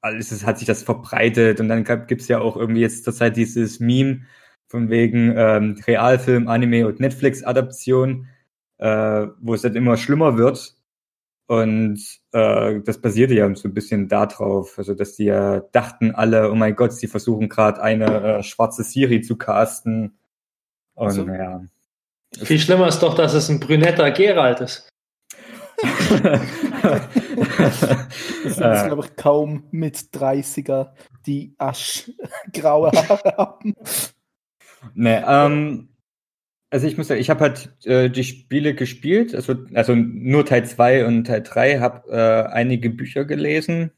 [0.00, 3.80] Alles es hat sich das verbreitet und dann gibt's ja auch irgendwie jetzt zurzeit dieses
[3.80, 4.22] Meme
[4.68, 8.28] von wegen ähm, Realfilm, Anime und Netflix-Adaption,
[8.78, 10.76] äh, wo es dann immer schlimmer wird.
[11.48, 12.00] Und
[12.30, 16.54] äh, das basierte ja so ein bisschen darauf, also dass die ja dachten alle, oh
[16.54, 20.16] mein Gott, sie versuchen gerade eine äh, schwarze Siri zu casten.
[20.94, 21.64] Und also, ja.
[22.38, 24.88] Viel schlimmer ist doch, dass es ein brünetter Geralt ist.
[25.82, 26.40] das
[28.56, 30.92] sind, glaube ich, kaum mit 30er,
[31.26, 33.74] die aschgraue Haare haben.
[34.94, 35.88] Nee, ähm,
[36.70, 40.64] also ich muss sagen, ich habe halt äh, die Spiele gespielt, also, also nur Teil
[40.64, 43.90] 2 und Teil 3, habe äh, einige Bücher gelesen,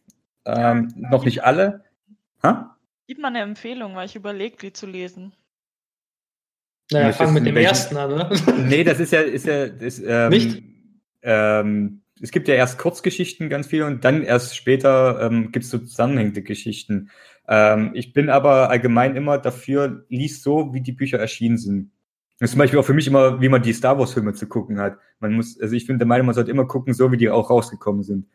[0.46, 1.84] ähm, ja, noch nicht alle.
[2.42, 2.76] Ha?
[3.06, 5.34] Gib mal eine Empfehlung, weil ich überlege, die zu lesen.
[6.90, 7.68] Naja, fang mit dem welchen...
[7.68, 8.30] ersten an, oder?
[8.66, 10.62] Nee, das ist ja, ist ja, ist, ähm, nicht?
[11.22, 15.70] Ähm, es gibt ja erst Kurzgeschichten ganz viele und dann erst später ähm, gibt es
[15.70, 17.10] so zusammenhängende Geschichten.
[17.48, 21.90] Ähm, ich bin aber allgemein immer dafür, lies so, wie die Bücher erschienen sind.
[22.38, 24.46] Das ist zum Beispiel auch für mich immer, wie man die Star Wars Filme zu
[24.48, 24.98] gucken hat.
[25.20, 27.50] Man muss, also ich finde der Meinung, man sollte immer gucken, so wie die auch
[27.50, 28.26] rausgekommen sind.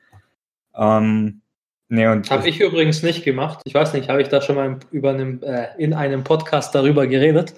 [0.76, 1.42] Ähm,
[1.90, 3.62] nee, und habe ich übrigens nicht gemacht.
[3.66, 7.08] Ich weiß nicht, habe ich da schon mal über einem, äh, in einem Podcast darüber
[7.08, 7.56] geredet,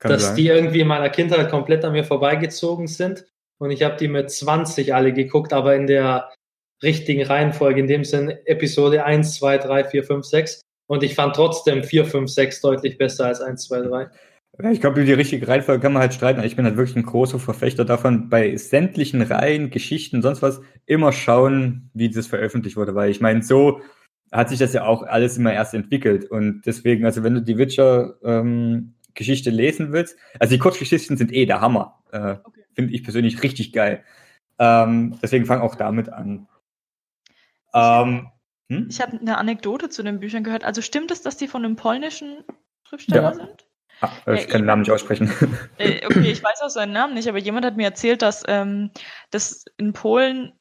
[0.00, 0.36] dass sein.
[0.36, 3.24] die irgendwie in meiner Kindheit komplett an mir vorbeigezogen sind
[3.60, 6.32] und ich habe die mit 20 alle geguckt, aber in der
[6.82, 10.60] richtigen Reihenfolge, in dem Sinn Episode 1, 2, 3, 4, 5, 6.
[10.86, 14.06] Und ich fand trotzdem 4, 5, 6 deutlich besser als 1, 2, 3.
[14.62, 16.42] Ja, ich glaube, über die richtige Reihenfolge kann man halt streiten.
[16.42, 21.12] Ich bin halt wirklich ein großer Verfechter davon, bei sämtlichen Reihen, Geschichten, sonst was, immer
[21.12, 22.94] schauen, wie das veröffentlicht wurde.
[22.94, 23.80] Weil ich meine, so
[24.32, 26.30] hat sich das ja auch alles immer erst entwickelt.
[26.30, 31.32] Und deswegen, also wenn du die Witcher ähm, Geschichte lesen willst, also die Kurzgeschichten sind
[31.32, 32.02] eh der Hammer.
[32.12, 34.04] Äh, okay finde ich persönlich richtig geil.
[34.58, 36.48] Ähm, deswegen fang auch damit an.
[37.74, 38.30] Ähm,
[38.68, 38.88] hm?
[38.90, 40.64] Ich habe eine Anekdote zu den Büchern gehört.
[40.64, 42.44] Also stimmt es, dass die von einem polnischen
[42.84, 43.34] Schriftsteller ja.
[43.34, 43.66] sind?
[44.00, 45.30] Ah, ich kann den Namen nicht aussprechen.
[45.76, 48.90] Äh, okay, ich weiß auch seinen Namen nicht, aber jemand hat mir erzählt, dass ähm,
[49.30, 50.52] das in Polen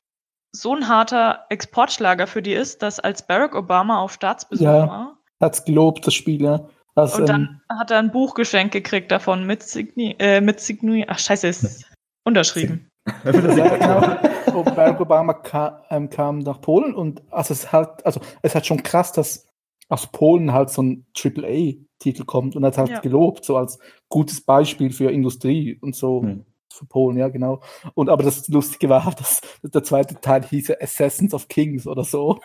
[0.51, 5.17] so ein harter Exportschlager für die ist, dass als Barack Obama auf Staatsbesuch ja, war.
[5.39, 6.67] Hat's gelobt, das Spiel, ja.
[6.95, 10.59] Das, und dann ähm, hat er ein Buch geschenkt gekriegt davon mit Signi, äh, mit
[10.59, 11.85] Signi, ach scheiße, ist
[12.25, 12.89] Unterschrieben.
[13.25, 14.63] ja, genau.
[14.75, 18.83] Barack Obama kam, ähm, kam, nach Polen und also es halt, also es hat schon
[18.83, 19.47] krass, dass
[19.87, 22.99] aus Polen halt so ein AAA-Titel kommt und er hat halt ja.
[22.99, 23.79] gelobt, so als
[24.09, 26.21] gutes Beispiel für Industrie und so.
[26.21, 26.45] Hm.
[26.71, 27.61] Für Polen, ja, genau.
[27.95, 32.03] Und aber das Lustige war, dass, dass der zweite Teil hieß Assassins of Kings oder
[32.03, 32.39] so.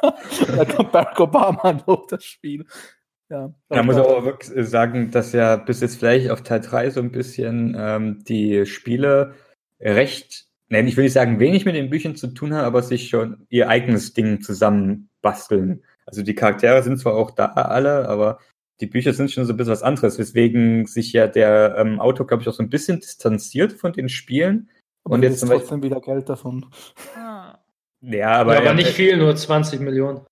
[0.56, 2.64] da kommt Barack Obama noch das Spiel.
[3.30, 7.00] Ja, da muss auch wirklich sagen, dass ja bis jetzt vielleicht auf Teil 3 so
[7.00, 9.34] ein bisschen ähm, die Spiele
[9.80, 13.08] recht, nein, ich will nicht sagen, wenig mit den Büchern zu tun haben, aber sich
[13.08, 15.82] schon ihr eigenes Ding zusammenbasteln.
[16.06, 18.38] Also die Charaktere sind zwar auch da alle, aber
[18.80, 22.26] die Bücher sind schon so ein bisschen was anderes, weswegen sich ja der ähm, Autor,
[22.26, 24.68] glaube ich, auch so ein bisschen distanziert von den Spielen.
[25.04, 26.66] Und, und jetzt trotzdem wieder Geld davon.
[27.16, 27.58] Ah.
[28.00, 30.26] Ja, aber, ja, aber nicht viel, nur 20 Millionen.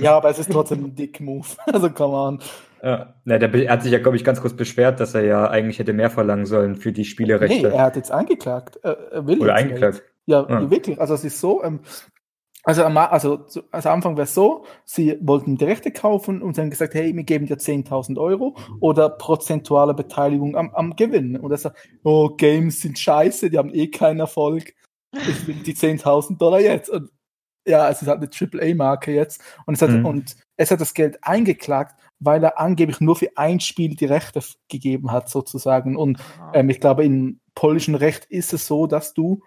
[0.00, 1.46] Ja, aber es ist trotzdem ein dick Move.
[1.72, 2.38] Also come on.
[2.82, 5.78] Ja, na, der hat sich ja, glaube ich, ganz kurz beschwert, dass er ja eigentlich
[5.78, 7.68] hätte mehr verlangen sollen für die Spielerechte.
[7.68, 8.76] Nee, er hat jetzt eingeklagt.
[8.82, 10.02] Er will Oder eingeklagt.
[10.26, 11.00] Ja, ja, wirklich.
[11.00, 11.80] Also es ist so, ähm,
[12.66, 16.62] also, also, also am Anfang wäre es so, sie wollten die Rechte kaufen und sie
[16.62, 21.36] haben gesagt, hey, wir geben dir 10.000 Euro oder prozentuale Beteiligung am, am Gewinn.
[21.36, 24.74] Und er sagt, oh, Games sind scheiße, die haben eh keinen Erfolg.
[25.12, 26.90] Ich will die 10.000 Dollar jetzt.
[26.90, 27.08] Und
[27.66, 29.40] ja, es ist halt eine Triple-A-Marke jetzt.
[29.66, 30.06] Und es, hat, Mhm.
[30.06, 34.40] und es hat das Geld eingeklagt, weil er angeblich nur für ein Spiel die Rechte
[34.68, 35.96] gegeben hat, sozusagen.
[35.96, 36.18] Und
[36.54, 39.42] ähm, ich glaube, im polnischen Recht ist es so, dass du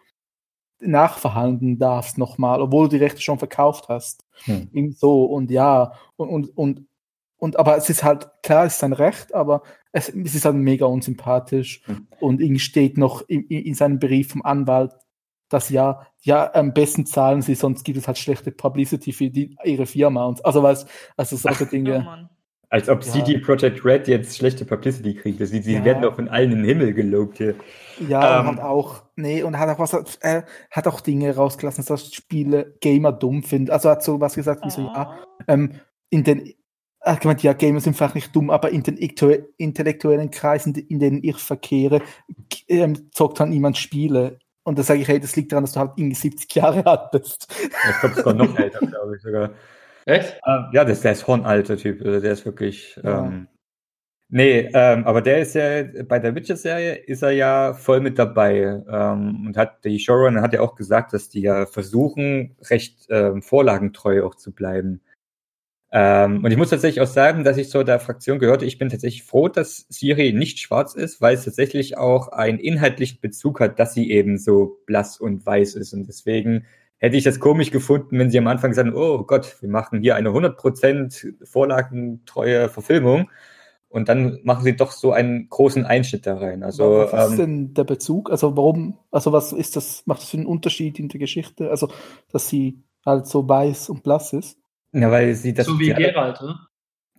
[0.81, 4.23] nachverhandeln darfst nochmal, obwohl du die Rechte schon verkauft hast.
[4.45, 4.91] Hm.
[4.93, 6.85] So, und ja, und, und, und,
[7.37, 10.55] und aber es ist halt, klar, es ist sein Recht, aber es, es ist halt
[10.55, 11.81] mega unsympathisch.
[11.85, 12.07] Hm.
[12.19, 14.93] Und irgendwie steht noch in in seinem Brief vom Anwalt,
[15.49, 19.55] dass ja, ja, am besten zahlen sie, sonst gibt es halt schlechte Publicity für die,
[19.63, 20.25] ihre Firma.
[20.25, 20.85] Und, also was,
[21.17, 21.99] also solche Oh Dinge.
[21.99, 22.29] Mann.
[22.71, 23.11] Als ob Ja.
[23.13, 25.39] CD Projekt Red jetzt schlechte Publicity kriegt.
[25.39, 25.83] Sie, sie Ja.
[25.83, 27.55] werden doch von allen in den Himmel gelobt hier.
[28.07, 31.83] Ja, Ähm, und hat auch, nee, und hat auch was, äh, hat auch Dinge rausgelassen,
[31.85, 33.71] dass Spiele Gamer dumm finden.
[33.71, 35.43] Also hat so was gesagt wie so, ja, Oh.
[35.47, 35.71] ähm,
[36.11, 36.53] in den,
[36.99, 40.75] er hat gemeint, ja, Gamer sind vielleicht nicht dumm, aber in den intellektu- intellektuellen Kreisen,
[40.75, 42.03] in denen ich verkehre,
[42.67, 44.37] ähm, zockt halt niemand Spiele.
[44.69, 47.09] Und da sage ich, hey, das liegt daran, dass du halt irgendwie 70 Jahre alt
[47.09, 47.47] bist.
[47.59, 49.49] Ich glaube, sogar noch älter, glaube ich sogar.
[50.05, 50.39] Echt?
[50.45, 52.05] Ähm, ja, das, der ist hornalter Typ.
[52.05, 52.95] Also der ist wirklich.
[53.03, 53.25] Ja.
[53.25, 53.47] Ähm,
[54.27, 58.83] nee, ähm, aber der ist ja bei der Witcher-Serie ist er ja voll mit dabei.
[58.87, 63.41] Ähm, und hat die Showrunner hat ja auch gesagt, dass die ja versuchen, recht ähm,
[63.41, 65.01] vorlagentreu auch zu bleiben.
[65.91, 68.65] Ähm, und ich muss tatsächlich auch sagen, dass ich zu der Fraktion gehörte.
[68.65, 73.19] Ich bin tatsächlich froh, dass Siri nicht schwarz ist, weil es tatsächlich auch einen inhaltlichen
[73.21, 75.93] Bezug hat, dass sie eben so blass und weiß ist.
[75.93, 76.65] Und deswegen
[76.97, 80.15] hätte ich das komisch gefunden, wenn sie am Anfang sagen, oh Gott, wir machen hier
[80.15, 83.29] eine 100% vorlagentreue Verfilmung.
[83.87, 86.61] Und dann machen sie doch so einen großen Einschnitt da rein.
[86.61, 88.29] Also, was ist ähm, denn der Bezug?
[88.29, 91.71] Also warum, also was ist das, macht das für einen Unterschied in der Geschichte?
[91.71, 91.89] Also,
[92.31, 94.58] dass sie halt so weiß und blass ist?
[94.93, 95.67] Ja, weil sie das.
[95.67, 96.59] so wie ja, Geralt, ne?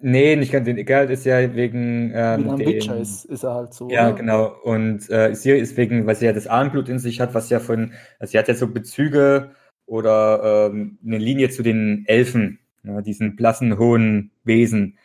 [0.02, 0.66] Nee, nicht ganz.
[0.66, 2.10] Geralt ist ja wegen.
[2.14, 3.90] Ähm, Wie ein dem- Witcher ist, ist er halt so.
[3.90, 4.16] Ja, oder?
[4.16, 4.54] genau.
[4.62, 7.60] Und äh, Siri ist wegen, weil sie ja das Ahnenblut in sich hat, was ja
[7.60, 9.50] von, also sie hat ja so Bezüge
[9.86, 14.96] oder ähm, eine Linie zu den Elfen, ja, diesen blassen, hohen Wesen.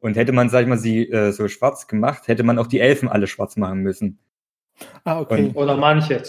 [0.00, 2.80] Und hätte man, sag ich mal, sie äh, so schwarz gemacht, hätte man auch die
[2.80, 4.18] Elfen alle schwarz machen müssen.
[5.04, 5.50] Ah, okay.
[5.54, 6.22] Oder manche.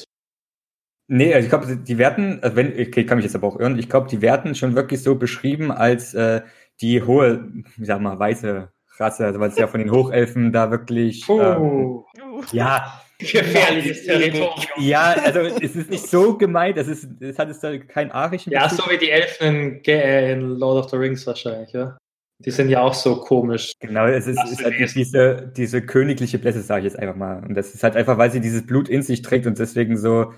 [1.07, 3.77] Nee, also ich glaube, die werden, also wenn, okay, kann mich jetzt aber auch irren,
[3.77, 6.41] ich glaube, die werden schon wirklich so beschrieben als äh,
[6.81, 10.71] die hohe, ich sag mal, weiße Rasse, also weil es ja von den Hochelfen da
[10.71, 11.27] wirklich.
[11.27, 12.05] Ähm, Puh.
[12.21, 12.43] Uh.
[12.51, 14.53] ja, Gefährliches Territorium.
[14.77, 18.51] Ja, also es ist nicht so gemeint, es ist, es hat es da keinen arischen
[18.51, 18.85] Ja, Bezug.
[18.85, 21.97] so wie die Elfen in, Lord of the Rings wahrscheinlich, ja.
[22.39, 23.73] Die sind ja auch so komisch.
[23.79, 27.41] Genau, es ist, ist halt diese, diese königliche Blässe, sage ich jetzt einfach mal.
[27.43, 30.33] Und das ist halt einfach, weil sie dieses Blut in sich trägt und deswegen so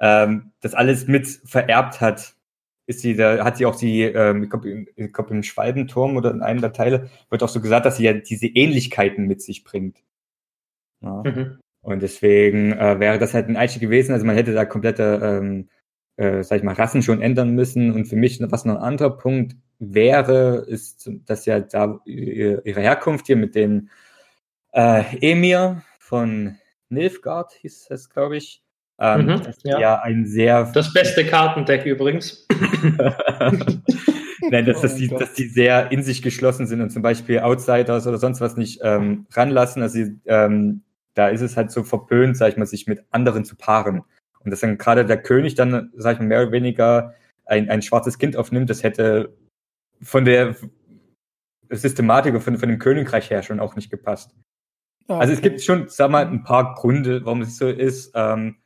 [0.00, 2.34] ähm, das alles mit vererbt hat,
[2.86, 6.42] ist sie, da hat sie auch die, ähm, ich glaube, glaub, im Schwalbenturm oder in
[6.42, 9.98] einem der Teile wird auch so gesagt, dass sie ja diese Ähnlichkeiten mit sich bringt.
[11.00, 11.22] Ja.
[11.24, 11.58] Mhm.
[11.82, 14.12] Und deswegen äh, wäre das halt ein Einstieg gewesen.
[14.12, 15.68] Also man hätte da komplette, ähm,
[16.16, 17.92] äh, sag ich mal, Rassen schon ändern müssen.
[17.92, 22.80] Und für mich, was noch ein anderer Punkt wäre, ist, dass ja da ihre ihre
[22.80, 23.88] Herkunft hier mit dem
[24.72, 26.56] äh, Emir von
[26.88, 28.62] Nilfgaard hieß es, glaube ich.
[28.98, 29.78] Ähm, Mhm, das ja.
[29.78, 32.46] ja ein sehr Das beste Kartendeck übrigens.
[34.50, 37.40] Nein, dass, Oh dass, die, dass die sehr in sich geschlossen sind und zum Beispiel
[37.40, 39.82] Outsiders oder sonst was nicht ähm, ranlassen.
[39.82, 40.82] Also ähm,
[41.14, 44.02] da ist es halt so verpönt, sag ich mal, sich mit anderen zu paaren.
[44.40, 47.82] Und dass dann gerade der König dann, sag ich mal, mehr oder weniger ein, ein
[47.82, 49.36] schwarzes Kind aufnimmt, das hätte
[50.00, 50.54] von der
[51.70, 54.34] Systematik und von, von dem Königreich her schon auch nicht gepasst.
[55.08, 55.50] Ja, Also es okay.
[55.50, 58.12] gibt schon, sag mal, ein paar Gründe, warum es so ist.
[58.14, 58.56] Ähm,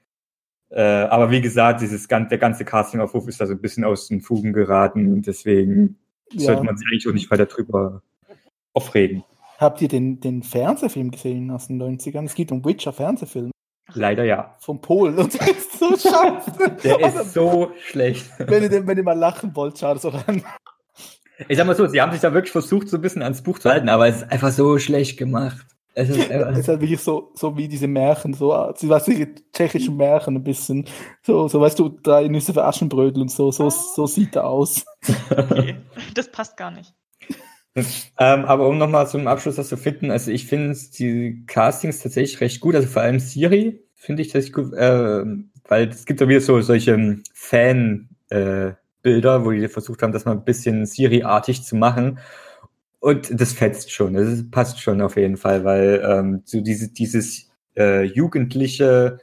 [0.71, 4.21] äh, aber wie gesagt, dieses der ganze Castingaufruf ist da so ein bisschen aus den
[4.21, 5.99] Fugen geraten und deswegen
[6.33, 6.47] Ja.
[6.47, 8.03] sollte man sich eigentlich auch nicht weiter drüber
[8.73, 9.25] aufregen.
[9.59, 12.25] Habt ihr den, den Fernsehfilm gesehen aus den 90ern?
[12.25, 13.51] Es gibt einen Witcher-Fernsehfilm
[13.93, 14.55] Leider ja.
[14.61, 16.53] von Polen und der ist so scheiße.
[16.85, 18.31] Der Also, ist so schlecht.
[18.39, 20.43] wenn, ihr, wenn ihr mal lachen wollt, schaut es auch an.
[21.49, 23.59] Ich sag mal so, sie haben sich da wirklich versucht, so ein bisschen ans Buch
[23.59, 25.67] zu halten, aber es ist einfach so schlecht gemacht.
[26.01, 29.35] Es ist Es einfach, ist halt wirklich so, so wie diese Märchen, so, du, die
[29.53, 30.87] tschechischen Märchen ein bisschen.
[31.23, 34.85] So, so weißt du, drei Nüsse für Aschenbrödel und so, so, so sieht er aus.
[35.31, 35.77] Okay.
[36.15, 36.95] Das passt gar nicht.
[37.75, 42.41] ähm, aber um nochmal zum Abschluss das zu finden, also ich finde die Castings tatsächlich
[42.41, 45.25] recht gut, also vor allem Siri finde ich tatsächlich gut, äh,
[45.69, 50.25] weil es gibt ja wieder so solche Fan-Bilder, äh, Bilder, wo die versucht haben, das
[50.25, 52.19] mal ein bisschen Siri-artig zu machen.
[53.01, 57.51] Und das fetzt schon, das passt schon auf jeden Fall, weil ähm, so diese, dieses
[57.77, 59.19] äh, jugendliche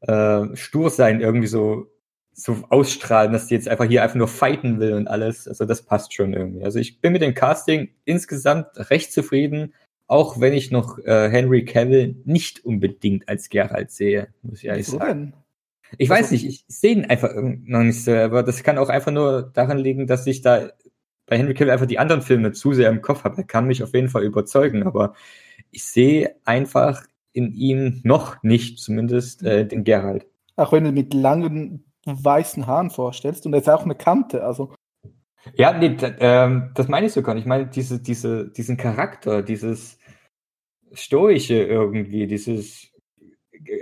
[0.00, 1.88] äh, Stursein irgendwie so
[2.34, 5.46] so ausstrahlen, dass die jetzt einfach hier einfach nur fighten will und alles.
[5.46, 6.64] Also das passt schon irgendwie.
[6.64, 9.74] Also ich bin mit dem Casting insgesamt recht zufrieden,
[10.06, 14.86] auch wenn ich noch äh, Henry Cavill nicht unbedingt als Geralt sehe, muss ich ehrlich
[14.86, 15.34] sagen.
[15.98, 19.12] Ich weiß nicht, ich sehe ihn einfach noch nicht so, aber das kann auch einfach
[19.12, 20.70] nur daran liegen, dass ich da
[21.26, 23.38] bei Henry Cavill einfach die anderen Filme zu sehr im Kopf habe.
[23.38, 25.14] Er kann mich auf jeden Fall überzeugen, aber
[25.70, 30.26] ich sehe einfach in ihm noch nicht zumindest äh, den Geralt.
[30.56, 34.74] Auch wenn du mit langen weißen Haaren vorstellst und er ist auch eine Kante, also
[35.54, 37.44] Ja, nee, ähm, das meine ich sogar nicht.
[37.44, 39.98] Ich meine diese, diese, diesen Charakter, dieses
[40.92, 42.92] Stoische irgendwie, dieses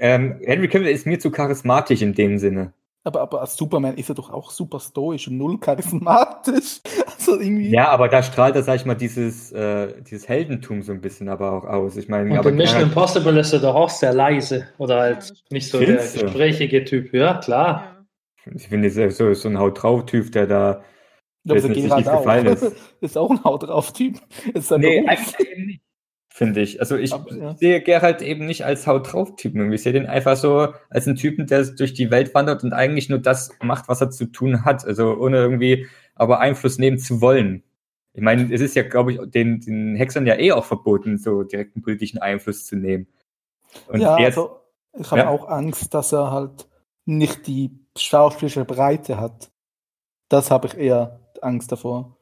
[0.00, 2.72] ähm, Henry Cavill ist mir zu charismatisch in dem Sinne.
[3.04, 6.80] aber, aber als Superman ist er doch auch super stoisch und null charismatisch.
[7.30, 7.70] Also irgendwie.
[7.70, 11.28] Ja, aber da strahlt er, sag ich mal, dieses, äh, dieses Heldentum so ein bisschen
[11.28, 11.96] aber auch aus.
[11.96, 15.68] Ich meine, aber in Mission Impossible ist er doch auch sehr leise oder halt nicht
[15.68, 16.22] so der du?
[16.22, 17.12] gesprächige Typ.
[17.14, 18.04] Ja, klar.
[18.44, 18.52] Ja.
[18.54, 20.84] ich finde, so, so, so ein Haut drauf Typ, der da.
[21.44, 22.52] der nicht, nicht gefallen auch.
[22.52, 22.76] ist.
[23.00, 24.20] ist auch ein Haut drauf Typ.
[24.54, 25.82] Ist sein Nee, einfach eben nicht.
[26.32, 26.80] Finde ich.
[26.80, 27.54] Also ich Aber, ja.
[27.56, 29.70] sehe Geralt eben nicht als Haut drauf Typen.
[29.72, 33.08] Ich sehe den einfach so als einen Typen, der durch die Welt wandert und eigentlich
[33.08, 34.86] nur das macht, was er zu tun hat.
[34.86, 35.86] Also ohne irgendwie
[36.20, 37.62] aber Einfluss nehmen zu wollen.
[38.12, 41.42] Ich meine, es ist ja, glaube ich, den, den Hexern ja eh auch verboten, so
[41.44, 43.06] direkten politischen Einfluss zu nehmen.
[43.88, 44.60] Und ja, er also
[44.98, 45.28] ich habe Ja.
[45.28, 46.66] auch Angst, dass er halt
[47.04, 49.50] nicht die schauspielerische Breite hat.
[50.28, 52.16] Das habe ich eher Angst davor.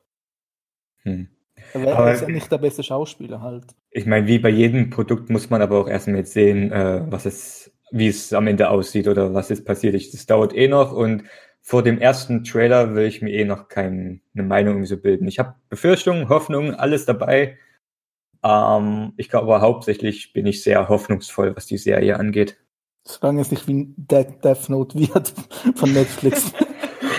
[1.02, 1.28] hm.
[1.74, 3.64] Er Aber- er ist ja nicht der beste Schauspieler halt.
[3.90, 7.26] Ich meine, wie bei jedem Produkt muss man aber auch erstmal jetzt sehen, äh, was
[7.26, 9.94] es, wie es am Ende aussieht oder was jetzt passiert.
[9.94, 11.24] Ich, das dauert eh noch und
[11.60, 15.28] vor dem ersten Trailer will ich mir eh noch keine Meinung so bilden.
[15.28, 17.58] Ich habe Befürchtungen, Hoffnungen, alles dabei.
[18.42, 22.58] Ähm, ich glaube aber hauptsächlich bin ich sehr hoffnungsvoll, was die Serie angeht.
[23.04, 25.32] Solange es nicht wie ein Death, Death Note wird
[25.76, 26.52] von Netflix.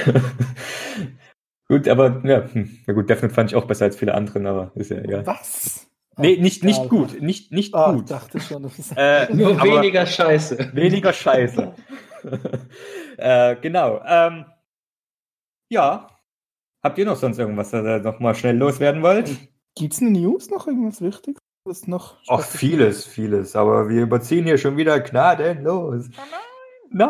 [1.68, 4.48] gut, aber ja, hm, na gut, Death Note fand ich auch besser als viele anderen,
[4.48, 5.26] aber ist ja egal.
[5.26, 5.88] Was?
[6.18, 6.90] Nee, nicht, nicht egal.
[6.90, 8.12] gut, nicht, nicht ich gut.
[8.12, 8.64] dachte schon.
[8.64, 10.72] Das ist Äh, Nur weniger Scheiße.
[10.74, 11.74] Weniger Scheiße.
[13.20, 14.02] äh, genau.
[14.06, 14.46] Ähm,
[15.70, 16.08] ja.
[16.82, 19.30] Habt ihr noch sonst irgendwas, das ihr noch mal schnell loswerden wollt?
[19.76, 21.42] Gibt's eine News noch irgendwas Wichtiges?
[21.66, 23.56] Was noch Ach, vieles, vieles.
[23.56, 26.10] Aber wir überziehen hier schon wieder gnadenlos.
[26.18, 26.22] Oh
[26.92, 27.10] nein.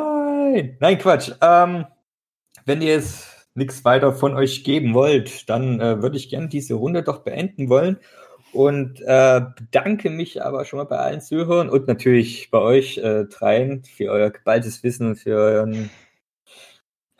[0.53, 0.78] Nein!
[0.80, 1.32] Nein, Quatsch.
[1.41, 1.86] Ähm,
[2.66, 6.74] wenn ihr jetzt nichts weiter von euch geben wollt, dann äh, würde ich gerne diese
[6.74, 7.97] Runde doch beenden wollen.
[8.52, 13.26] Und äh, bedanke mich aber schon mal bei allen Zuhörern und natürlich bei euch äh,
[13.26, 15.89] dreien für euer geballtes Wissen und für euren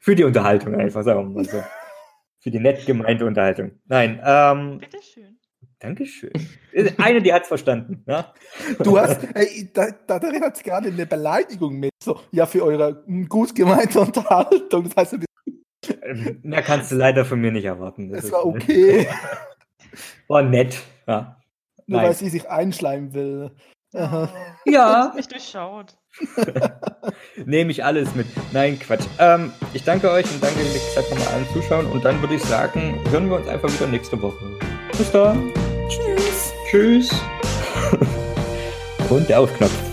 [0.00, 1.62] für die Unterhaltung einfach, sagen wir mal so.
[2.40, 3.72] Für die nett gemeinte Unterhaltung.
[3.86, 5.38] Nein, ähm, Bitteschön.
[5.80, 6.32] Dankeschön.
[6.98, 8.02] Eine, die hat's verstanden.
[8.06, 8.34] Ja?
[8.80, 11.90] Du hast, ey, da, da darin hat gerade eine Beleidigung mit.
[12.02, 14.84] So, ja, für eure mm, gut gemeinte Unterhaltung.
[14.84, 15.18] Das heißt,
[16.42, 18.10] Mehr kannst du leider von mir nicht erwarten.
[18.10, 19.06] Das es ist- war okay.
[20.28, 20.78] War nett.
[21.06, 21.36] Ja.
[21.86, 22.08] Nur Nein.
[22.08, 23.50] weil sie sich einschleimen will.
[23.94, 24.28] Aha.
[24.66, 25.96] Ja, Nicht durchschaut.
[27.46, 28.26] nehme ich alles mit.
[28.52, 29.04] Nein, Quatsch.
[29.18, 31.86] Ähm, ich danke euch und danke, wie gesagt, nochmal allen Zuschauen.
[31.86, 34.58] Und dann würde ich sagen, hören wir uns einfach wieder nächste Woche.
[34.96, 35.52] Bis dann.
[35.88, 36.52] Tschüss.
[36.70, 37.10] Tschüss.
[39.08, 39.87] Und der Aufknopf.